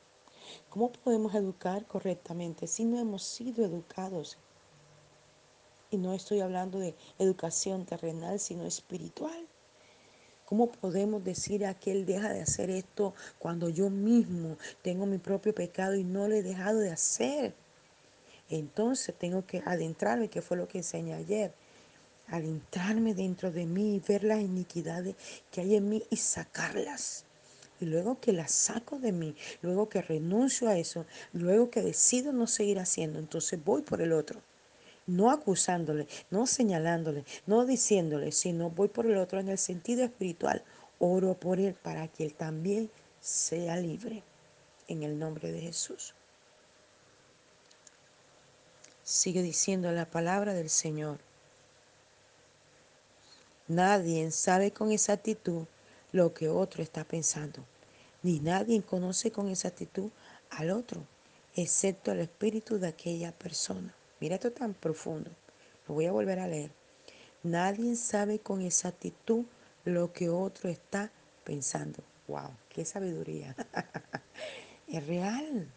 ¿Cómo 0.69 0.91
podemos 0.91 1.35
educar 1.35 1.85
correctamente 1.85 2.65
si 2.65 2.83
no 2.83 2.97
hemos 2.97 3.21
sido 3.21 3.63
educados? 3.63 4.39
Y 5.91 5.97
no 5.97 6.13
estoy 6.13 6.39
hablando 6.41 6.77
de 6.77 6.93
educación 7.17 7.83
terrenal, 7.83 8.39
sino 8.39 8.65
espiritual. 8.65 9.47
¿Cómo 10.45 10.71
podemos 10.71 11.23
decir 11.23 11.65
a 11.65 11.73
que 11.73 11.91
Él 11.91 12.05
deja 12.05 12.31
de 12.31 12.41
hacer 12.41 12.69
esto 12.69 13.15
cuando 13.39 13.69
yo 13.69 13.89
mismo 13.89 14.57
tengo 14.83 15.07
mi 15.07 15.17
propio 15.17 15.53
pecado 15.53 15.95
y 15.95 16.03
no 16.03 16.27
lo 16.27 16.35
he 16.35 16.43
dejado 16.43 16.77
de 16.77 16.91
hacer? 16.91 17.55
Entonces 18.49 19.15
tengo 19.17 19.47
que 19.47 19.63
adentrarme, 19.65 20.29
que 20.29 20.43
fue 20.43 20.57
lo 20.57 20.67
que 20.67 20.79
enseñé 20.79 21.15
ayer, 21.15 21.53
adentrarme 22.27 23.15
dentro 23.15 23.51
de 23.51 23.65
mí 23.65 23.95
y 23.95 23.99
ver 23.99 24.23
las 24.23 24.41
iniquidades 24.41 25.15
que 25.51 25.61
hay 25.61 25.75
en 25.75 25.89
mí 25.89 26.03
y 26.11 26.17
sacarlas. 26.17 27.25
Y 27.81 27.85
luego 27.85 28.19
que 28.19 28.31
las 28.31 28.51
saco 28.51 28.99
de 28.99 29.11
mí, 29.11 29.35
luego 29.63 29.89
que 29.89 30.03
renuncio 30.03 30.67
a 30.67 30.77
eso, 30.77 31.07
luego 31.33 31.71
que 31.71 31.81
decido 31.81 32.31
no 32.31 32.45
seguir 32.45 32.77
haciendo, 32.77 33.17
entonces 33.17 33.63
voy 33.63 33.81
por 33.81 34.01
el 34.01 34.13
otro 34.13 34.41
no 35.09 35.31
acusándole, 35.31 36.07
no 36.29 36.47
señalándole, 36.47 37.25
no 37.45 37.65
diciéndole, 37.65 38.31
sino 38.31 38.69
voy 38.69 38.87
por 38.87 39.05
el 39.05 39.17
otro 39.17 39.39
en 39.39 39.49
el 39.49 39.57
sentido 39.57 40.03
espiritual. 40.03 40.63
Oro 40.99 41.33
por 41.33 41.59
él 41.59 41.73
para 41.73 42.07
que 42.07 42.25
él 42.25 42.33
también 42.33 42.89
sea 43.19 43.75
libre. 43.77 44.23
En 44.87 45.03
el 45.03 45.19
nombre 45.19 45.51
de 45.51 45.61
Jesús. 45.61 46.15
Sigue 49.03 49.43
diciendo 49.43 49.91
la 49.91 50.09
palabra 50.09 50.55
del 50.55 50.69
Señor. 50.69 51.19
Nadie 53.67 54.31
sabe 54.31 54.71
con 54.71 54.91
exactitud 54.91 55.65
lo 56.11 56.33
que 56.33 56.49
otro 56.49 56.81
está 56.81 57.03
pensando, 57.03 57.63
ni 58.23 58.39
nadie 58.39 58.81
conoce 58.81 59.31
con 59.31 59.47
exactitud 59.47 60.09
al 60.49 60.71
otro, 60.71 61.05
excepto 61.55 62.11
el 62.11 62.21
espíritu 62.21 62.79
de 62.79 62.87
aquella 62.87 63.31
persona. 63.31 63.93
Mira 64.19 64.35
esto 64.35 64.51
tan 64.51 64.73
profundo. 64.73 65.31
Lo 65.87 65.95
voy 65.95 66.05
a 66.05 66.11
volver 66.11 66.39
a 66.39 66.47
leer. 66.47 66.71
Nadie 67.43 67.95
sabe 67.95 68.39
con 68.39 68.61
exactitud 68.61 69.45
lo 69.85 70.11
que 70.11 70.29
otro 70.29 70.69
está 70.69 71.11
pensando. 71.43 72.03
¡Wow! 72.27 72.51
¡Qué 72.69 72.83
sabiduría! 72.83 73.55
es 74.87 75.07
real. 75.07 75.67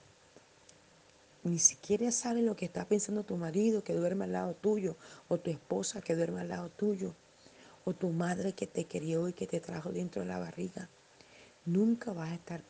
Ni 1.44 1.58
siquiera 1.58 2.10
sabe 2.12 2.42
lo 2.42 2.56
que 2.56 2.64
está 2.64 2.84
pensando 2.84 3.24
tu 3.24 3.36
marido 3.36 3.82
que 3.82 3.94
duerme 3.94 4.24
al 4.24 4.32
lado 4.32 4.54
tuyo, 4.54 4.96
o 5.28 5.38
tu 5.38 5.50
esposa 5.50 6.00
que 6.00 6.14
duerme 6.14 6.40
al 6.40 6.48
lado 6.48 6.68
tuyo, 6.68 7.14
o 7.84 7.94
tu 7.94 8.10
madre 8.10 8.52
que 8.52 8.66
te 8.66 8.84
crió 8.86 9.28
y 9.28 9.32
que 9.32 9.46
te 9.46 9.60
trajo 9.60 9.90
dentro 9.90 10.22
de 10.22 10.28
la 10.28 10.38
barriga. 10.38 10.88
Nunca 11.64 12.12
vas 12.12 12.30
a 12.30 12.34
estar 12.34 12.62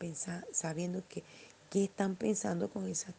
sabiendo 0.51 1.03
que, 1.07 1.23
qué 1.69 1.83
están 1.83 2.15
pensando 2.15 2.69
con 2.69 2.87
esa 2.87 3.11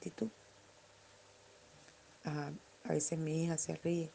Ah, 2.25 2.53
a 2.85 2.89
veces 2.89 3.19
mi 3.19 3.45
hija 3.45 3.59
se 3.59 3.77
ríe, 3.77 4.11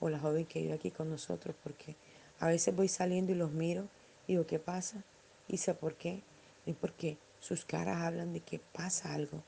o 0.00 0.08
la 0.08 0.18
joven 0.18 0.46
que 0.46 0.60
vive 0.60 0.74
aquí 0.74 0.90
con 0.90 1.10
nosotros, 1.10 1.54
porque 1.62 1.96
a 2.40 2.48
veces 2.48 2.74
voy 2.74 2.88
saliendo 2.88 3.32
y 3.32 3.36
los 3.36 3.52
miro 3.52 3.88
y 4.26 4.32
digo, 4.32 4.46
¿qué 4.46 4.58
pasa? 4.58 5.04
Y 5.48 5.58
sé 5.58 5.74
por 5.74 5.94
qué. 5.94 6.22
Y 6.66 6.72
porque 6.72 7.18
sus 7.40 7.64
caras 7.64 8.02
hablan 8.02 8.32
de 8.32 8.40
que 8.40 8.58
pasa 8.58 9.14
algo. 9.14 9.42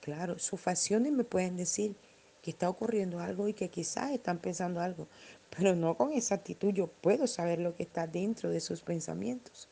Claro, 0.00 0.38
sus 0.38 0.60
facciones 0.60 1.12
me 1.12 1.24
pueden 1.24 1.56
decir 1.56 1.96
que 2.42 2.50
está 2.50 2.68
ocurriendo 2.68 3.20
algo 3.20 3.48
y 3.48 3.54
que 3.54 3.70
quizás 3.70 4.12
están 4.12 4.38
pensando 4.38 4.80
algo, 4.80 5.08
pero 5.56 5.74
no 5.74 5.96
con 5.96 6.12
esa 6.12 6.34
actitud. 6.34 6.72
Yo 6.72 6.86
puedo 6.88 7.26
saber 7.26 7.58
lo 7.58 7.74
que 7.74 7.82
está 7.82 8.06
dentro 8.06 8.50
de 8.50 8.60
sus 8.60 8.82
pensamientos. 8.82 9.68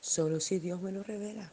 Solo 0.00 0.40
si 0.40 0.58
Dios 0.58 0.80
me 0.80 0.92
lo 0.92 1.02
revela. 1.02 1.52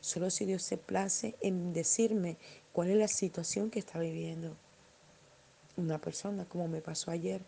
Solo 0.00 0.30
si 0.30 0.44
Dios 0.44 0.62
se 0.62 0.76
place 0.76 1.36
en 1.40 1.72
decirme 1.72 2.36
cuál 2.72 2.90
es 2.90 2.96
la 2.96 3.08
situación 3.08 3.70
que 3.70 3.78
está 3.78 3.98
viviendo 3.98 4.56
una 5.76 5.98
persona, 5.98 6.44
como 6.46 6.68
me 6.68 6.80
pasó 6.80 7.10
ayer, 7.10 7.42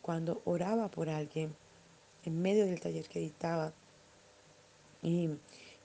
cuando 0.00 0.42
oraba 0.44 0.90
por 0.90 1.08
alguien 1.08 1.54
en 2.24 2.40
medio 2.40 2.66
del 2.66 2.80
taller 2.80 3.08
que 3.08 3.20
dictaba. 3.20 3.72
Y 5.02 5.30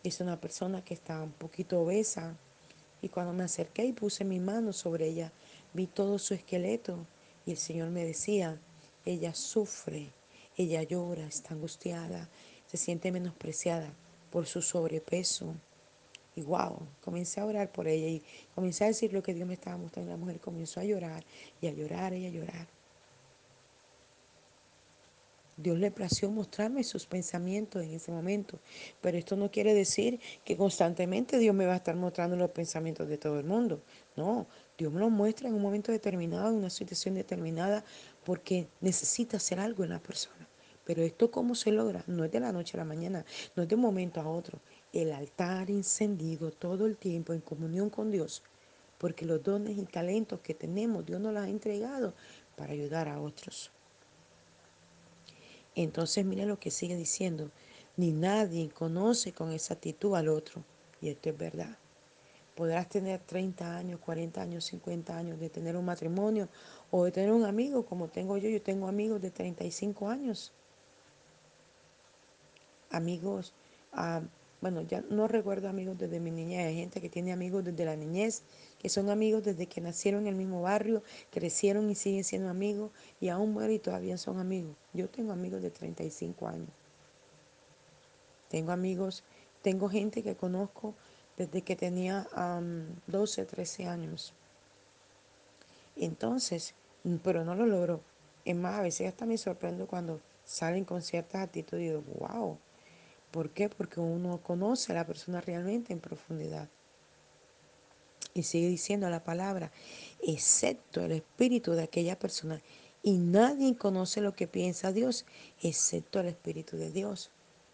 es 0.04 0.20
una 0.22 0.40
persona 0.40 0.84
que 0.84 0.94
está 0.94 1.22
un 1.22 1.32
poquito 1.32 1.82
obesa. 1.82 2.36
Y 3.02 3.10
cuando 3.10 3.34
me 3.34 3.44
acerqué 3.44 3.86
y 3.86 3.94
puse 3.94 4.26
mi 4.26 4.40
mano 4.40 4.74
sobre 4.74 5.08
ella, 5.08 5.32
vi 5.74 5.88
todo 5.88 6.20
su 6.20 6.34
esqueleto. 6.34 6.98
Y 7.46 7.52
el 7.52 7.58
Señor 7.58 7.90
me 7.90 8.06
decía, 8.06 8.60
ella 9.06 9.34
sufre, 9.34 10.10
ella 10.58 10.84
llora, 10.84 11.28
está 11.28 11.54
angustiada, 11.54 12.30
se 12.68 12.78
siente 12.78 13.12
menospreciada 13.12 13.94
por 14.32 14.46
su 14.46 14.62
sobrepeso. 14.62 15.54
Y 16.38 16.44
wow, 16.44 16.78
comencé 17.02 17.40
a 17.42 17.46
orar 17.46 17.72
por 17.72 17.88
ella 17.88 18.08
y 18.08 18.22
comencé 18.54 18.84
a 18.84 18.88
decir 18.88 19.12
lo 19.12 19.24
que 19.24 19.34
Dios 19.34 19.48
me 19.48 19.56
estaba 19.56 19.76
mostrando. 19.76 20.12
La 20.12 20.18
mujer 20.18 20.40
comenzó 20.40 20.80
a 20.80 20.84
llorar 20.84 21.26
y 21.60 21.66
a 21.66 21.72
llorar 21.72 22.14
y 22.14 22.28
a 22.28 22.30
llorar. 22.30 22.68
Dios 25.58 25.80
le 25.80 25.90
plació 25.90 26.30
mostrarme 26.30 26.84
sus 26.84 27.08
pensamientos 27.08 27.82
en 27.82 27.96
ese 27.96 28.12
momento. 28.12 28.60
Pero 29.02 29.18
esto 29.18 29.36
no 29.36 29.50
quiere 29.50 29.74
decir 29.74 30.20
que 30.46 30.56
constantemente 30.56 31.40
Dios 31.40 31.56
me 31.56 31.66
va 31.66 31.74
a 31.74 31.78
estar 31.78 31.96
mostrando 31.96 32.36
los 32.36 32.52
pensamientos 32.52 33.10
de 33.10 33.18
todo 33.18 33.40
el 33.40 33.46
mundo. 33.46 33.82
No, 34.16 34.46
Dios 34.78 34.94
me 34.94 35.00
los 35.00 35.10
muestra 35.10 35.50
en 35.50 35.56
un 35.56 35.62
momento 35.64 35.92
determinado, 35.92 36.50
en 36.50 36.58
una 36.58 36.70
situación 36.70 37.16
determinada, 37.16 37.84
porque 38.24 38.68
necesita 38.80 39.38
hacer 39.38 39.60
algo 39.60 39.84
en 39.84 39.90
la 39.90 40.00
persona. 40.00 40.48
Pero 40.86 41.02
esto 41.02 41.32
cómo 41.32 41.56
se 41.56 41.72
logra? 41.72 42.04
No 42.06 42.24
es 42.24 42.32
de 42.32 42.40
la 42.40 42.52
noche 42.52 42.78
a 42.78 42.82
la 42.82 42.86
mañana, 42.86 43.26
no 43.56 43.64
es 43.64 43.68
de 43.68 43.74
un 43.74 43.82
momento 43.82 44.22
a 44.22 44.30
otro. 44.30 44.60
El 44.98 45.12
altar 45.12 45.70
encendido 45.70 46.50
todo 46.50 46.88
el 46.88 46.98
tiempo 46.98 47.32
en 47.32 47.42
comunión 47.42 47.92
con 47.92 48.10
Dios, 48.10 48.42
porque 48.98 49.28
los 49.28 49.44
dones 49.44 49.78
y 49.78 49.84
talentos 49.84 50.40
que 50.40 50.56
tenemos, 50.56 51.06
Dios 51.06 51.22
nos 51.22 51.36
los 51.36 51.44
ha 51.44 51.50
entregado 51.50 52.16
para 52.56 52.74
ayudar 52.74 53.08
a 53.08 53.22
otros. 53.22 53.70
Entonces 55.76 56.26
mira 56.26 56.48
lo 56.48 56.60
que 56.60 56.72
sigue 56.72 56.96
diciendo. 56.96 57.52
Ni 57.96 58.12
nadie 58.12 58.70
conoce 58.70 59.34
con 59.34 59.52
exactitud 59.52 60.16
al 60.16 60.30
otro. 60.30 60.64
Y 61.00 61.10
esto 61.10 61.30
es 61.30 61.38
verdad. 61.38 61.78
Podrás 62.56 62.90
tener 62.90 63.20
30 63.20 63.78
años, 63.78 64.00
40 64.00 64.42
años, 64.42 64.66
50 64.66 65.16
años 65.16 65.40
de 65.40 65.52
tener 65.52 65.78
un 65.78 65.86
matrimonio 65.86 66.50
o 66.90 67.06
de 67.06 67.12
tener 67.12 67.32
un 67.32 67.46
amigo 67.46 67.86
como 67.86 68.08
tengo 68.08 68.36
yo. 68.38 68.50
Yo 68.50 68.64
tengo 68.64 68.88
amigos 68.88 69.22
de 69.22 69.30
35 69.30 70.10
años. 70.10 70.52
Amigos, 72.90 73.54
uh, 73.94 74.26
bueno, 74.60 74.82
ya 74.82 75.02
no 75.10 75.28
recuerdo 75.28 75.70
amigos 75.70 75.98
desde 75.98 76.20
mi 76.20 76.32
niñez. 76.32 76.68
Hay 76.68 76.76
gente 76.76 77.00
que 77.00 77.10
tiene 77.10 77.32
amigos 77.32 77.64
desde 77.64 77.86
la 77.86 77.96
niñez, 77.96 78.42
que 78.80 78.90
son 78.90 79.10
amigos 79.10 79.44
desde 79.44 79.68
que 79.68 79.82
nacieron 79.82 80.22
en 80.22 80.28
el 80.28 80.36
mismo 80.36 80.64
barrio, 80.64 81.04
crecieron 81.32 81.90
y 81.92 81.96
siguen 81.96 82.24
siendo 82.24 82.50
amigos 82.50 82.92
y 83.22 83.30
aún 83.30 83.54
mueren 83.54 83.76
y 83.76 83.80
todavía 83.80 84.18
son 84.18 84.40
amigos. 84.40 84.76
Yo 84.94 85.10
tengo 85.10 85.32
amigos 85.32 85.62
de 85.62 85.70
35 85.70 86.48
años. 86.48 86.70
Tengo 88.50 88.72
amigos, 88.72 89.24
tengo 89.62 89.90
gente 89.90 90.24
que 90.24 90.36
conozco 90.36 90.96
desde 91.38 91.62
que 91.62 91.76
tenía 91.76 92.28
um, 92.36 92.86
12, 93.06 93.46
13 93.46 93.86
años. 93.86 94.34
Entonces, 95.96 96.74
pero 97.24 97.44
no 97.44 97.54
lo 97.54 97.68
logro. 97.68 98.02
Es 98.44 98.56
más, 98.56 98.76
a 98.80 98.82
veces 98.82 99.08
hasta 99.08 99.26
me 99.26 99.38
sorprendo 99.38 99.86
cuando 99.86 100.20
salen 100.46 100.86
con 100.86 101.02
ciertas 101.02 101.44
actitudes 101.44 101.84
y 101.84 101.88
digo, 101.90 102.04
wow. 102.20 102.58
¿Por 103.32 103.50
qué? 103.50 103.70
Porque 103.70 104.00
uno 104.00 104.42
conoce 104.42 104.92
a 104.92 104.96
la 104.96 105.06
persona 105.06 105.42
realmente 105.42 105.94
en 105.94 106.00
profundidad. 106.00 106.70
Y 108.34 108.44
sigue 108.44 108.68
diciendo 108.68 109.10
la 109.10 109.24
palabra, 109.24 109.72
excepto 110.22 111.02
el 111.02 111.12
espíritu 111.12 111.74
de 111.74 111.84
aquella 111.84 112.18
persona. 112.18 112.62
Y 113.04 113.18
nadie 113.18 113.76
conoce 113.76 114.22
lo 114.22 114.36
que 114.36 114.48
piensa 114.48 114.92
Dios, 114.92 115.26
excepto 115.62 116.20
el 116.20 116.28
espíritu 116.28 116.78
de 116.78 116.92
Dios. 116.92 117.32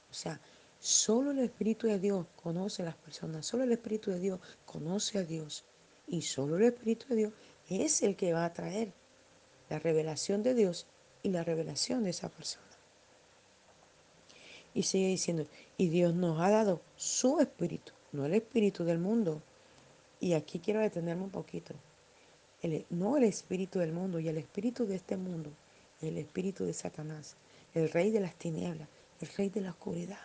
O 0.10 0.14
sea, 0.14 0.40
solo 0.80 1.32
el 1.32 1.40
espíritu 1.40 1.88
de 1.88 2.00
Dios 2.00 2.26
conoce 2.36 2.82
a 2.82 2.86
las 2.86 2.96
personas, 2.96 3.46
solo 3.46 3.64
el 3.64 3.72
espíritu 3.72 4.12
de 4.12 4.20
Dios 4.20 4.40
conoce 4.66 5.18
a 5.18 5.24
Dios. 5.24 5.64
Y 6.08 6.22
solo 6.22 6.58
el 6.58 6.64
espíritu 6.64 7.08
de 7.10 7.16
Dios 7.16 7.34
es 7.70 8.04
el 8.04 8.16
que 8.16 8.34
va 8.34 8.46
a 8.46 8.54
traer 8.54 8.94
la 9.70 9.80
revelación 9.80 10.44
de 10.44 10.54
Dios 10.54 10.88
y 11.24 11.30
la 11.30 11.44
revelación 11.44 12.04
de 12.04 12.12
esa 12.12 12.30
persona. 12.30 12.73
Y 14.74 14.84
sigue 14.84 15.08
diciendo, 15.08 15.46
y 15.78 15.90
Dios 15.90 16.14
nos 16.16 16.40
ha 16.40 16.50
dado 16.50 16.82
su 16.96 17.40
espíritu, 17.40 17.94
no 18.12 18.26
el 18.26 18.34
espíritu 18.34 18.84
del 18.84 18.98
mundo. 18.98 19.42
Y 20.20 20.34
aquí 20.34 20.60
quiero 20.60 20.80
detenerme 20.80 21.24
un 21.24 21.30
poquito. 21.30 21.74
El, 22.62 22.86
no 22.90 23.18
el 23.18 23.24
espíritu 23.24 23.80
del 23.80 23.92
mundo 23.92 24.20
y 24.20 24.30
el 24.30 24.38
espíritu 24.38 24.86
de 24.86 24.96
este 24.96 25.18
mundo, 25.18 25.52
el 26.02 26.18
espíritu 26.18 26.66
de 26.66 26.74
Satanás, 26.74 27.36
el 27.74 27.92
rey 27.92 28.10
de 28.10 28.22
las 28.22 28.36
tinieblas, 28.36 28.88
el 29.20 29.28
rey 29.30 29.50
de 29.50 29.62
la 29.62 29.72
oscuridad. 29.72 30.20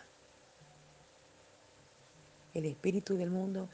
El 2.53 2.65
espíritu 2.65 3.15
del 3.15 3.29
mundo 3.29 3.69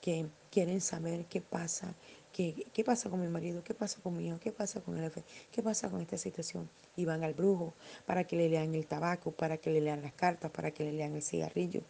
que 0.00 0.26
quieren 0.50 0.80
saber 0.80 1.24
qué 1.26 1.40
pasa, 1.40 1.94
qué, 2.38 2.66
qué 2.72 2.84
pasa 2.84 3.10
con 3.10 3.20
mi 3.20 3.26
marido, 3.26 3.64
qué 3.64 3.74
pasa 3.74 4.00
con 4.00 4.16
mi 4.16 4.28
hijo, 4.28 4.38
qué 4.38 4.52
pasa 4.52 4.80
con 4.80 4.96
el 4.96 5.02
jefe, 5.02 5.24
qué 5.50 5.60
pasa 5.60 5.90
con 5.90 6.00
esta 6.00 6.16
situación. 6.16 6.70
Y 6.94 7.04
van 7.04 7.24
al 7.24 7.34
brujo 7.34 7.74
para 8.06 8.22
que 8.22 8.36
le 8.36 8.48
lean 8.48 8.76
el 8.76 8.86
tabaco, 8.86 9.32
para 9.32 9.56
que 9.56 9.70
le 9.70 9.80
lean 9.80 10.02
las 10.02 10.12
cartas, 10.12 10.52
para 10.52 10.70
que 10.70 10.84
le 10.84 10.92
lean 10.92 11.16
el 11.16 11.22
cigarrillo, 11.22 11.82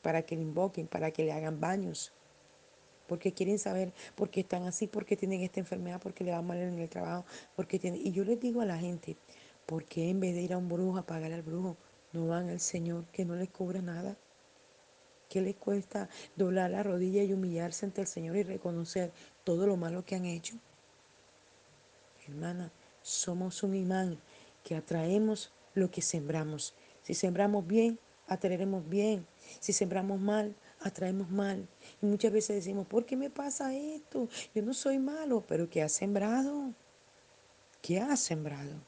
para 0.00 0.22
que 0.22 0.36
le 0.36 0.42
invoquen, 0.42 0.86
para 0.86 1.10
que 1.10 1.22
le 1.22 1.32
hagan 1.32 1.60
baños. 1.60 2.12
Porque 3.08 3.32
quieren 3.32 3.58
saber 3.58 3.92
por 4.14 4.30
qué 4.30 4.40
están 4.40 4.62
así, 4.62 4.86
por 4.86 5.04
qué 5.04 5.16
tienen 5.18 5.42
esta 5.42 5.60
enfermedad, 5.60 6.00
por 6.00 6.14
qué 6.14 6.24
le 6.24 6.32
va 6.32 6.40
mal 6.40 6.56
en 6.56 6.78
el 6.78 6.88
trabajo, 6.88 7.26
porque 7.54 7.78
tienen... 7.78 8.00
Y 8.06 8.12
yo 8.12 8.24
les 8.24 8.40
digo 8.40 8.62
a 8.62 8.64
la 8.64 8.78
gente, 8.78 9.18
¿por 9.66 9.84
qué 9.84 10.08
en 10.08 10.18
vez 10.18 10.34
de 10.34 10.40
ir 10.40 10.54
a 10.54 10.58
un 10.58 10.70
brujo 10.70 10.96
a 10.96 11.02
pagar 11.02 11.32
al 11.32 11.42
brujo, 11.42 11.76
no 12.14 12.26
van 12.26 12.48
al 12.48 12.60
Señor 12.60 13.04
que 13.12 13.26
no 13.26 13.34
les 13.34 13.50
cobra 13.50 13.82
nada? 13.82 14.16
¿Qué 15.28 15.42
les 15.42 15.56
cuesta 15.56 16.08
doblar 16.36 16.70
la 16.70 16.82
rodilla 16.82 17.22
y 17.22 17.32
humillarse 17.32 17.84
ante 17.84 18.00
el 18.00 18.06
Señor 18.06 18.36
y 18.36 18.42
reconocer 18.42 19.12
todo 19.44 19.66
lo 19.66 19.76
malo 19.76 20.04
que 20.04 20.14
han 20.14 20.24
hecho? 20.24 20.56
Hermana, 22.26 22.72
somos 23.02 23.62
un 23.62 23.74
imán 23.74 24.18
que 24.64 24.74
atraemos 24.74 25.52
lo 25.74 25.90
que 25.90 26.02
sembramos. 26.02 26.74
Si 27.02 27.14
sembramos 27.14 27.66
bien, 27.66 27.98
atraeremos 28.26 28.88
bien. 28.88 29.26
Si 29.60 29.72
sembramos 29.72 30.20
mal, 30.20 30.54
atraemos 30.80 31.30
mal. 31.30 31.68
Y 32.02 32.06
muchas 32.06 32.32
veces 32.32 32.56
decimos, 32.56 32.86
¿por 32.86 33.06
qué 33.06 33.16
me 33.16 33.30
pasa 33.30 33.74
esto? 33.74 34.28
Yo 34.54 34.62
no 34.62 34.74
soy 34.74 34.98
malo, 34.98 35.44
pero 35.46 35.68
¿qué 35.68 35.82
has 35.82 35.92
sembrado? 35.92 36.72
¿Qué 37.82 38.00
has 38.00 38.20
sembrado? 38.20 38.87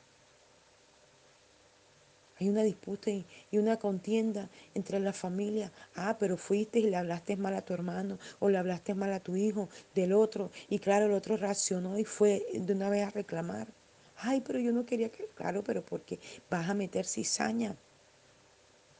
Hay 2.41 2.49
una 2.49 2.63
disputa 2.63 3.11
y, 3.11 3.27
una 3.53 3.79
contienda 3.79 4.49
entre 4.75 4.99
la 4.99 5.13
familia. 5.13 5.71
Ah, 5.95 6.17
pero 6.19 6.39
fuiste 6.39 6.79
y 6.79 6.91
le 6.91 6.97
hablaste 6.97 7.37
mal 7.37 7.55
a 7.55 7.63
tu 7.63 7.75
hermano 7.75 8.19
o 8.39 8.49
le 8.49 8.57
hablaste 8.57 8.95
mal 8.95 9.13
a 9.13 9.21
tu 9.21 9.37
hijo 9.37 9.69
del 9.95 10.15
otro. 10.15 10.51
Y 10.71 10.79
claro, 10.79 11.07
el 11.07 11.13
otro 11.13 11.37
reaccionó 11.37 11.99
y 11.99 12.05
fue 12.05 12.47
de 12.55 12.73
una 12.73 12.89
vez 12.89 13.07
a 13.07 13.11
reclamar. 13.11 13.69
Ay, 14.17 14.41
pero 14.41 14.59
yo 14.59 14.73
no 14.73 14.87
quería 14.87 15.11
que... 15.11 15.27
Claro, 15.35 15.63
pero 15.63 15.85
porque 15.85 16.19
vas 16.49 16.69
a 16.69 16.75
meter 16.75 17.07
cizaña. 17.07 17.77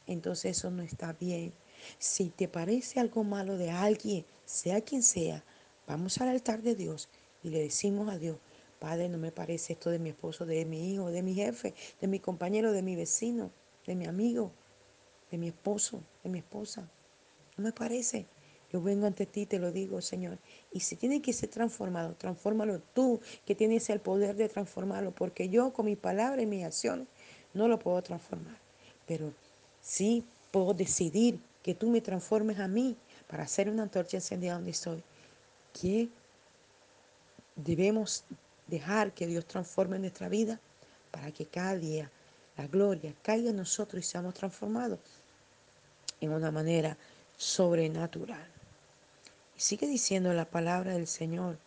Entonces 0.05 0.57
eso 0.57 0.69
no 0.69 0.83
está 0.83 1.13
bien. 1.13 1.51
Si 1.97 2.29
te 2.29 2.47
parece 2.47 2.99
algo 2.99 3.23
malo 3.23 3.57
de 3.57 3.71
alguien, 3.71 4.23
sea 4.45 4.81
quien 4.81 5.01
sea, 5.01 5.43
vamos 5.87 6.19
al 6.21 6.29
altar 6.29 6.61
de 6.61 6.75
Dios 6.75 7.09
y 7.43 7.49
le 7.49 7.59
decimos 7.59 8.07
a 8.09 8.19
Dios, 8.19 8.37
Padre, 8.81 9.09
no 9.09 9.19
me 9.19 9.31
parece 9.31 9.73
esto 9.73 9.91
de 9.91 9.99
mi 9.99 10.09
esposo, 10.09 10.47
de 10.47 10.65
mi 10.65 10.91
hijo, 10.91 11.11
de 11.11 11.21
mi 11.21 11.35
jefe, 11.35 11.75
de 12.01 12.07
mi 12.07 12.19
compañero, 12.19 12.71
de 12.71 12.81
mi 12.81 12.95
vecino, 12.95 13.51
de 13.85 13.93
mi 13.93 14.07
amigo, 14.07 14.51
de 15.29 15.37
mi 15.37 15.49
esposo, 15.49 16.01
de 16.23 16.31
mi 16.31 16.39
esposa. 16.39 16.89
No 17.57 17.63
me 17.63 17.73
parece. 17.73 18.25
Yo 18.73 18.81
vengo 18.81 19.05
ante 19.05 19.27
ti, 19.27 19.45
te 19.45 19.59
lo 19.59 19.71
digo, 19.71 20.01
Señor. 20.01 20.39
Y 20.71 20.79
si 20.79 20.95
tiene 20.95 21.21
que 21.21 21.31
ser 21.31 21.49
transformado, 21.49 22.15
transfórmalo 22.15 22.79
tú, 22.95 23.21
que 23.45 23.53
tienes 23.53 23.87
el 23.91 23.99
poder 23.99 24.35
de 24.35 24.49
transformarlo, 24.49 25.11
porque 25.11 25.47
yo 25.47 25.73
con 25.73 25.85
mi 25.85 25.95
palabra 25.95 26.41
y 26.41 26.47
mis 26.47 26.65
acciones 26.65 27.07
no 27.53 27.67
lo 27.67 27.77
puedo 27.77 28.01
transformar. 28.01 28.57
Pero 29.05 29.31
sí 29.79 30.25
puedo 30.49 30.73
decidir 30.73 31.39
que 31.61 31.75
tú 31.75 31.91
me 31.91 32.01
transformes 32.01 32.57
a 32.57 32.67
mí 32.67 32.97
para 33.27 33.43
hacer 33.43 33.69
una 33.69 33.83
antorcha 33.83 34.17
encendida 34.17 34.55
donde 34.55 34.71
estoy. 34.71 35.03
¿Qué 35.79 36.09
debemos 37.55 38.23
dejar 38.71 39.13
que 39.13 39.27
Dios 39.27 39.45
transforme 39.45 39.99
nuestra 39.99 40.29
vida 40.29 40.59
para 41.11 41.31
que 41.31 41.45
cada 41.45 41.75
día 41.75 42.09
la 42.57 42.65
gloria 42.65 43.13
caiga 43.21 43.51
en 43.51 43.57
nosotros 43.57 44.03
y 44.03 44.07
seamos 44.07 44.33
transformados 44.33 44.99
en 46.21 46.31
una 46.31 46.51
manera 46.51 46.97
sobrenatural. 47.37 48.47
Y 49.57 49.59
sigue 49.59 49.87
diciendo 49.87 50.33
la 50.33 50.45
palabra 50.45 50.93
del 50.93 51.07
Señor 51.07 51.57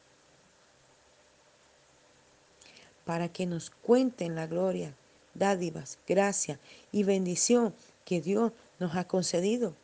para 3.04 3.28
que 3.28 3.46
nos 3.46 3.70
cuenten 3.70 4.34
la 4.34 4.46
gloria, 4.46 4.94
dádivas, 5.34 5.98
gracia 6.08 6.58
y 6.90 7.04
bendición 7.04 7.74
que 8.04 8.20
Dios 8.20 8.52
nos 8.78 8.96
ha 8.96 9.06
concedido. 9.06 9.74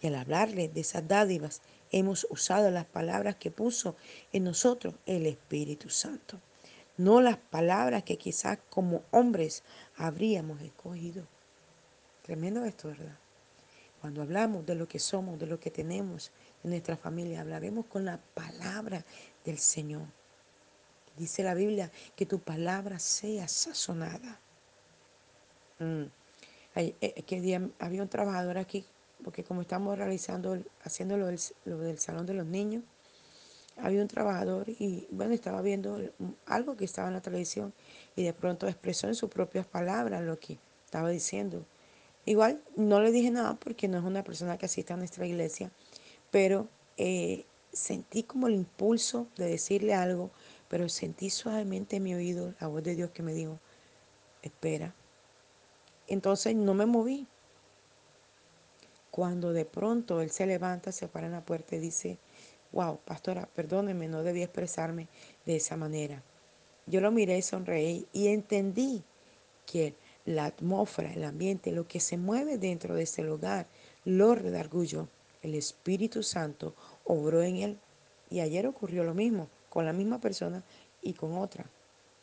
Y 0.00 0.06
al 0.06 0.14
hablarle 0.14 0.68
de 0.68 0.80
esas 0.80 1.08
dádivas, 1.08 1.60
hemos 1.90 2.26
usado 2.30 2.70
las 2.70 2.84
palabras 2.84 3.36
que 3.36 3.50
puso 3.50 3.96
en 4.32 4.44
nosotros 4.44 4.94
el 5.06 5.26
Espíritu 5.26 5.90
Santo, 5.90 6.40
no 6.98 7.20
las 7.20 7.38
palabras 7.38 8.02
que 8.02 8.18
quizás 8.18 8.58
como 8.68 9.02
hombres 9.12 9.62
habríamos 9.96 10.60
escogido. 10.60 11.24
Tremendo 12.22 12.64
esto, 12.64 12.88
¿verdad? 12.88 13.16
Cuando 14.00 14.20
hablamos 14.20 14.66
de 14.66 14.74
lo 14.74 14.86
que 14.86 14.98
somos, 14.98 15.38
de 15.38 15.46
lo 15.46 15.58
que 15.58 15.70
tenemos 15.70 16.30
en 16.62 16.70
nuestra 16.70 16.96
familia, 16.96 17.40
hablaremos 17.40 17.86
con 17.86 18.04
la 18.04 18.18
palabra 18.34 19.04
del 19.44 19.58
Señor. 19.58 20.06
Dice 21.16 21.42
la 21.42 21.54
Biblia 21.54 21.90
que 22.14 22.26
tu 22.26 22.40
palabra 22.40 22.98
sea 22.98 23.48
sazonada. 23.48 24.40
Mm. 25.78 26.04
Eh, 26.76 27.22
que 27.26 27.40
día 27.40 27.68
había 27.80 28.02
un 28.02 28.08
trabajador 28.08 28.58
aquí, 28.58 28.84
porque 29.24 29.42
como 29.42 29.62
estamos 29.62 29.98
realizando, 29.98 30.62
haciendo 30.84 31.16
lo 31.16 31.26
del 31.26 31.98
salón 31.98 32.26
de 32.26 32.34
los 32.34 32.46
niños, 32.46 32.84
había 33.80 34.02
un 34.02 34.08
trabajador 34.08 34.68
y 34.68 35.06
bueno, 35.10 35.34
estaba 35.34 35.62
viendo 35.62 35.98
algo 36.46 36.76
que 36.76 36.84
estaba 36.84 37.08
en 37.08 37.14
la 37.14 37.20
televisión 37.20 37.72
y 38.16 38.22
de 38.22 38.32
pronto 38.32 38.66
expresó 38.66 39.06
en 39.08 39.14
sus 39.14 39.30
propias 39.30 39.66
palabras 39.66 40.22
lo 40.22 40.38
que 40.38 40.58
estaba 40.84 41.10
diciendo. 41.10 41.64
Igual 42.24 42.62
no 42.76 43.00
le 43.00 43.10
dije 43.10 43.30
nada 43.30 43.54
porque 43.54 43.88
no 43.88 43.98
es 43.98 44.04
una 44.04 44.22
persona 44.22 44.58
que 44.58 44.66
asista 44.66 44.94
a 44.94 44.96
nuestra 44.96 45.26
iglesia, 45.26 45.70
pero 46.30 46.68
eh, 46.96 47.44
sentí 47.72 48.22
como 48.22 48.48
el 48.48 48.54
impulso 48.54 49.28
de 49.36 49.46
decirle 49.46 49.94
algo, 49.94 50.30
pero 50.68 50.88
sentí 50.88 51.30
suavemente 51.30 51.96
en 51.96 52.02
mi 52.02 52.14
oído 52.14 52.54
la 52.60 52.66
voz 52.66 52.82
de 52.82 52.94
Dios 52.94 53.10
que 53.10 53.22
me 53.22 53.32
dijo, 53.32 53.58
espera. 54.42 54.94
Entonces 56.06 56.54
no 56.54 56.74
me 56.74 56.86
moví. 56.86 57.26
Cuando 59.10 59.52
de 59.52 59.64
pronto 59.64 60.20
él 60.20 60.30
se 60.30 60.46
levanta, 60.46 60.92
se 60.92 61.08
para 61.08 61.26
en 61.26 61.32
la 61.32 61.44
puerta 61.44 61.76
y 61.76 61.80
dice, 61.80 62.18
wow, 62.72 62.98
pastora, 63.04 63.48
perdóneme, 63.54 64.08
no 64.08 64.22
debía 64.22 64.44
expresarme 64.44 65.08
de 65.46 65.56
esa 65.56 65.76
manera. 65.76 66.22
Yo 66.86 67.00
lo 67.00 67.10
miré 67.10 67.40
sonreí 67.42 68.06
y 68.12 68.28
entendí 68.28 69.02
que 69.66 69.94
la 70.24 70.46
atmósfera, 70.46 71.12
el 71.12 71.24
ambiente, 71.24 71.72
lo 71.72 71.86
que 71.86 72.00
se 72.00 72.16
mueve 72.16 72.58
dentro 72.58 72.94
de 72.94 73.02
ese 73.02 73.22
lugar, 73.22 73.66
lo 74.04 74.34
redarguyo. 74.34 75.08
El 75.42 75.54
Espíritu 75.54 76.22
Santo 76.22 76.74
obró 77.04 77.42
en 77.42 77.56
él. 77.56 77.78
Y 78.30 78.40
ayer 78.40 78.66
ocurrió 78.66 79.04
lo 79.04 79.14
mismo, 79.14 79.48
con 79.70 79.86
la 79.86 79.92
misma 79.92 80.20
persona 80.20 80.62
y 81.02 81.14
con 81.14 81.36
otra. 81.38 81.64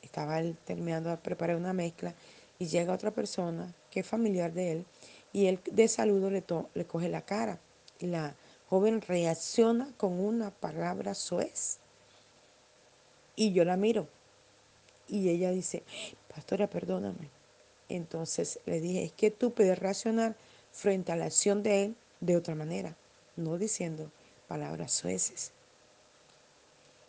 Estaba 0.01 0.39
él 0.39 0.55
terminando 0.65 1.10
de 1.10 1.17
preparar 1.17 1.55
una 1.55 1.73
mezcla 1.73 2.13
y 2.60 2.67
llega 2.67 2.93
otra 2.93 3.12
persona 3.12 3.73
que 3.89 4.01
es 4.01 4.08
familiar 4.08 4.53
de 4.53 4.71
él 4.71 4.86
y 5.34 5.47
él 5.47 5.60
de 5.69 5.88
saludo 5.88 6.29
le, 6.29 6.43
le 6.73 6.86
coge 6.86 7.10
la 7.10 7.21
cara. 7.21 7.60
Y 7.99 8.08
la 8.08 8.36
joven 8.75 8.99
reacciona 8.99 9.89
con 9.95 10.19
una 10.19 10.51
palabra 10.51 11.13
soez. 11.13 11.77
Y 13.38 13.53
yo 13.53 13.63
la 13.63 13.77
miro. 13.77 14.09
Y 15.07 15.29
ella 15.29 15.51
dice, 15.51 15.83
pastora, 16.33 16.67
perdóname. 16.67 17.29
Entonces 17.88 18.59
le 18.65 18.81
dije, 18.81 19.05
es 19.05 19.11
que 19.13 19.31
tú 19.31 19.53
puedes 19.53 19.79
reaccionar 19.79 20.35
frente 20.73 21.13
a 21.13 21.15
la 21.15 21.25
acción 21.25 21.63
de 21.63 21.85
él 21.85 21.95
de 22.19 22.35
otra 22.35 22.53
manera, 22.53 22.97
no 23.38 23.57
diciendo 23.57 24.11
palabras 24.49 24.91
sueces. 24.91 25.53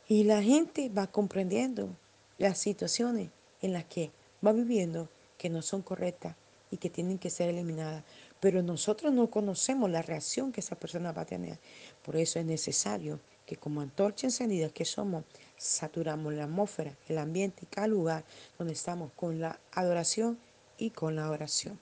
Y 0.07 0.23
la 0.23 0.41
gente 0.43 0.89
va 0.89 1.09
comprendiendo 1.09 1.89
las 2.39 2.59
situaciones 2.59 3.31
en 3.61 3.73
las 3.73 3.87
que 3.87 4.13
va 4.45 4.53
viviendo 4.53 5.09
que 5.37 5.51
no 5.51 5.63
son 5.63 5.83
correctas 5.83 6.37
y 6.71 6.77
que 6.77 6.91
tienen 6.91 7.19
que 7.19 7.31
ser 7.31 7.49
eliminadas. 7.49 8.05
Pero 8.41 8.63
nosotros 8.63 9.13
no 9.13 9.31
conocemos 9.31 9.91
la 9.91 10.03
reacción 10.03 10.53
que 10.53 10.61
esa 10.61 10.77
persona 10.77 11.13
va 11.13 11.23
a 11.23 11.27
tener. 11.27 11.59
Por 12.05 12.17
eso 12.17 12.39
es 12.39 12.45
necesario 12.45 13.19
que 13.47 13.57
como 13.57 13.81
antorcha 13.81 14.27
encendida 14.27 14.69
que 14.69 14.85
somos, 14.85 15.25
saturamos 15.57 16.35
la 16.35 16.45
atmósfera, 16.45 16.97
el 17.09 17.19
ambiente 17.19 17.61
y 17.63 17.67
cada 17.67 17.87
lugar 17.87 18.25
donde 18.59 18.75
estamos 18.75 19.13
con 19.15 19.41
la 19.41 19.59
adoración 19.73 20.39
y 20.77 20.91
con 20.91 21.17
la 21.17 21.31
oración. 21.31 21.79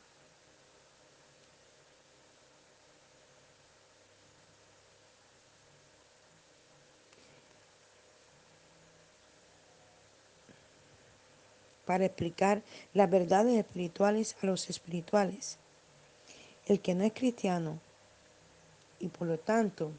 Para 11.86 12.06
explicar 12.06 12.62
las 12.94 13.10
verdades 13.10 13.58
espirituales 13.58 14.36
a 14.42 14.46
los 14.46 14.70
espirituales. 14.70 15.58
El 16.66 16.80
que 16.80 16.94
no 16.94 17.04
es 17.04 17.12
cristiano 17.12 17.78
y 18.98 19.08
por 19.08 19.28
lo 19.28 19.38
tanto 19.38 19.92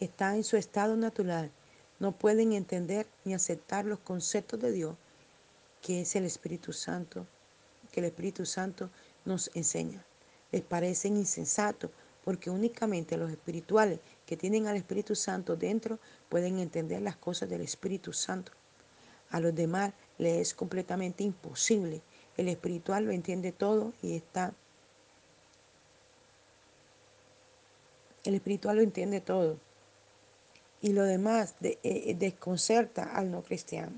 está 0.00 0.34
en 0.34 0.42
su 0.42 0.56
estado 0.56 0.96
natural, 0.96 1.52
no 2.00 2.10
pueden 2.10 2.52
entender 2.52 3.06
ni 3.24 3.32
aceptar 3.32 3.84
los 3.84 4.00
conceptos 4.00 4.58
de 4.60 4.72
Dios 4.72 4.96
que 5.80 6.00
es 6.00 6.16
el 6.16 6.24
Espíritu 6.24 6.72
Santo, 6.72 7.26
que 7.92 8.00
el 8.00 8.06
Espíritu 8.06 8.44
Santo 8.44 8.90
nos 9.24 9.50
enseña. 9.54 10.04
Les 10.50 10.62
parecen 10.62 11.16
insensatos 11.16 11.90
porque 12.24 12.50
únicamente 12.50 13.16
los 13.16 13.30
espirituales 13.30 14.00
que 14.26 14.36
tienen 14.36 14.66
al 14.66 14.76
Espíritu 14.76 15.14
Santo 15.14 15.56
dentro 15.56 15.98
pueden 16.28 16.58
entender 16.58 17.02
las 17.02 17.16
cosas 17.16 17.48
del 17.48 17.60
Espíritu 17.60 18.12
Santo. 18.12 18.52
A 19.30 19.40
los 19.40 19.54
demás 19.54 19.92
les 20.18 20.48
es 20.48 20.54
completamente 20.54 21.24
imposible. 21.24 22.02
El 22.36 22.48
espiritual 22.48 23.04
lo 23.04 23.12
entiende 23.12 23.52
todo 23.52 23.92
y 24.02 24.16
está... 24.16 24.54
El 28.24 28.34
espiritual 28.34 28.76
lo 28.76 28.82
entiende 28.82 29.20
todo. 29.20 29.58
Y 30.80 30.92
lo 30.92 31.04
demás 31.04 31.54
eh, 31.60 32.14
desconcerta 32.18 33.14
al 33.14 33.30
no 33.30 33.42
cristiano. 33.42 33.92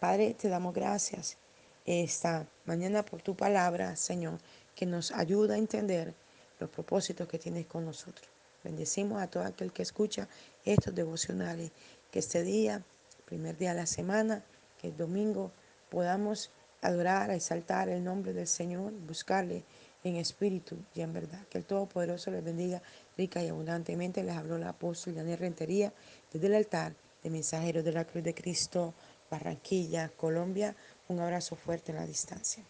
Padre, 0.00 0.34
te 0.34 0.48
damos 0.48 0.74
gracias 0.74 1.36
esta 1.84 2.46
mañana 2.64 3.04
por 3.04 3.22
tu 3.22 3.36
palabra, 3.36 3.96
Señor, 3.96 4.38
que 4.74 4.86
nos 4.86 5.12
ayuda 5.12 5.54
a 5.54 5.58
entender 5.58 6.14
los 6.58 6.70
propósitos 6.70 7.28
que 7.28 7.38
tienes 7.38 7.66
con 7.66 7.84
nosotros. 7.84 8.28
Bendecimos 8.64 9.20
a 9.20 9.26
todo 9.26 9.44
aquel 9.44 9.72
que 9.72 9.82
escucha 9.82 10.28
estos 10.64 10.94
devocionales, 10.94 11.72
que 12.10 12.20
este 12.20 12.42
día, 12.42 12.82
primer 13.24 13.56
día 13.58 13.70
de 13.70 13.80
la 13.80 13.86
semana, 13.86 14.44
que 14.80 14.88
el 14.88 14.96
domingo 14.96 15.50
podamos 15.90 16.50
adorar, 16.82 17.30
exaltar 17.30 17.88
el 17.88 18.04
nombre 18.04 18.32
del 18.32 18.46
Señor, 18.46 18.92
buscarle 18.92 19.64
en 20.04 20.16
espíritu 20.16 20.76
y 20.94 21.00
en 21.00 21.12
verdad. 21.12 21.46
Que 21.48 21.58
el 21.58 21.64
Todopoderoso 21.64 22.30
les 22.30 22.44
bendiga 22.44 22.82
rica 23.16 23.42
y 23.42 23.48
abundantemente. 23.48 24.22
Les 24.22 24.36
habló 24.36 24.58
la 24.58 24.70
apóstol 24.70 25.14
Daniel 25.14 25.38
Rentería 25.38 25.92
desde 26.32 26.46
el 26.48 26.54
altar 26.54 26.94
de 27.22 27.30
mensajeros 27.30 27.84
de 27.84 27.92
la 27.92 28.04
Cruz 28.04 28.24
de 28.24 28.34
Cristo. 28.34 28.94
Barranquilla, 29.30 30.10
Colombia. 30.10 30.76
Un 31.08 31.20
abrazo 31.20 31.56
fuerte 31.56 31.92
en 31.92 31.98
la 31.98 32.06
distancia. 32.06 32.64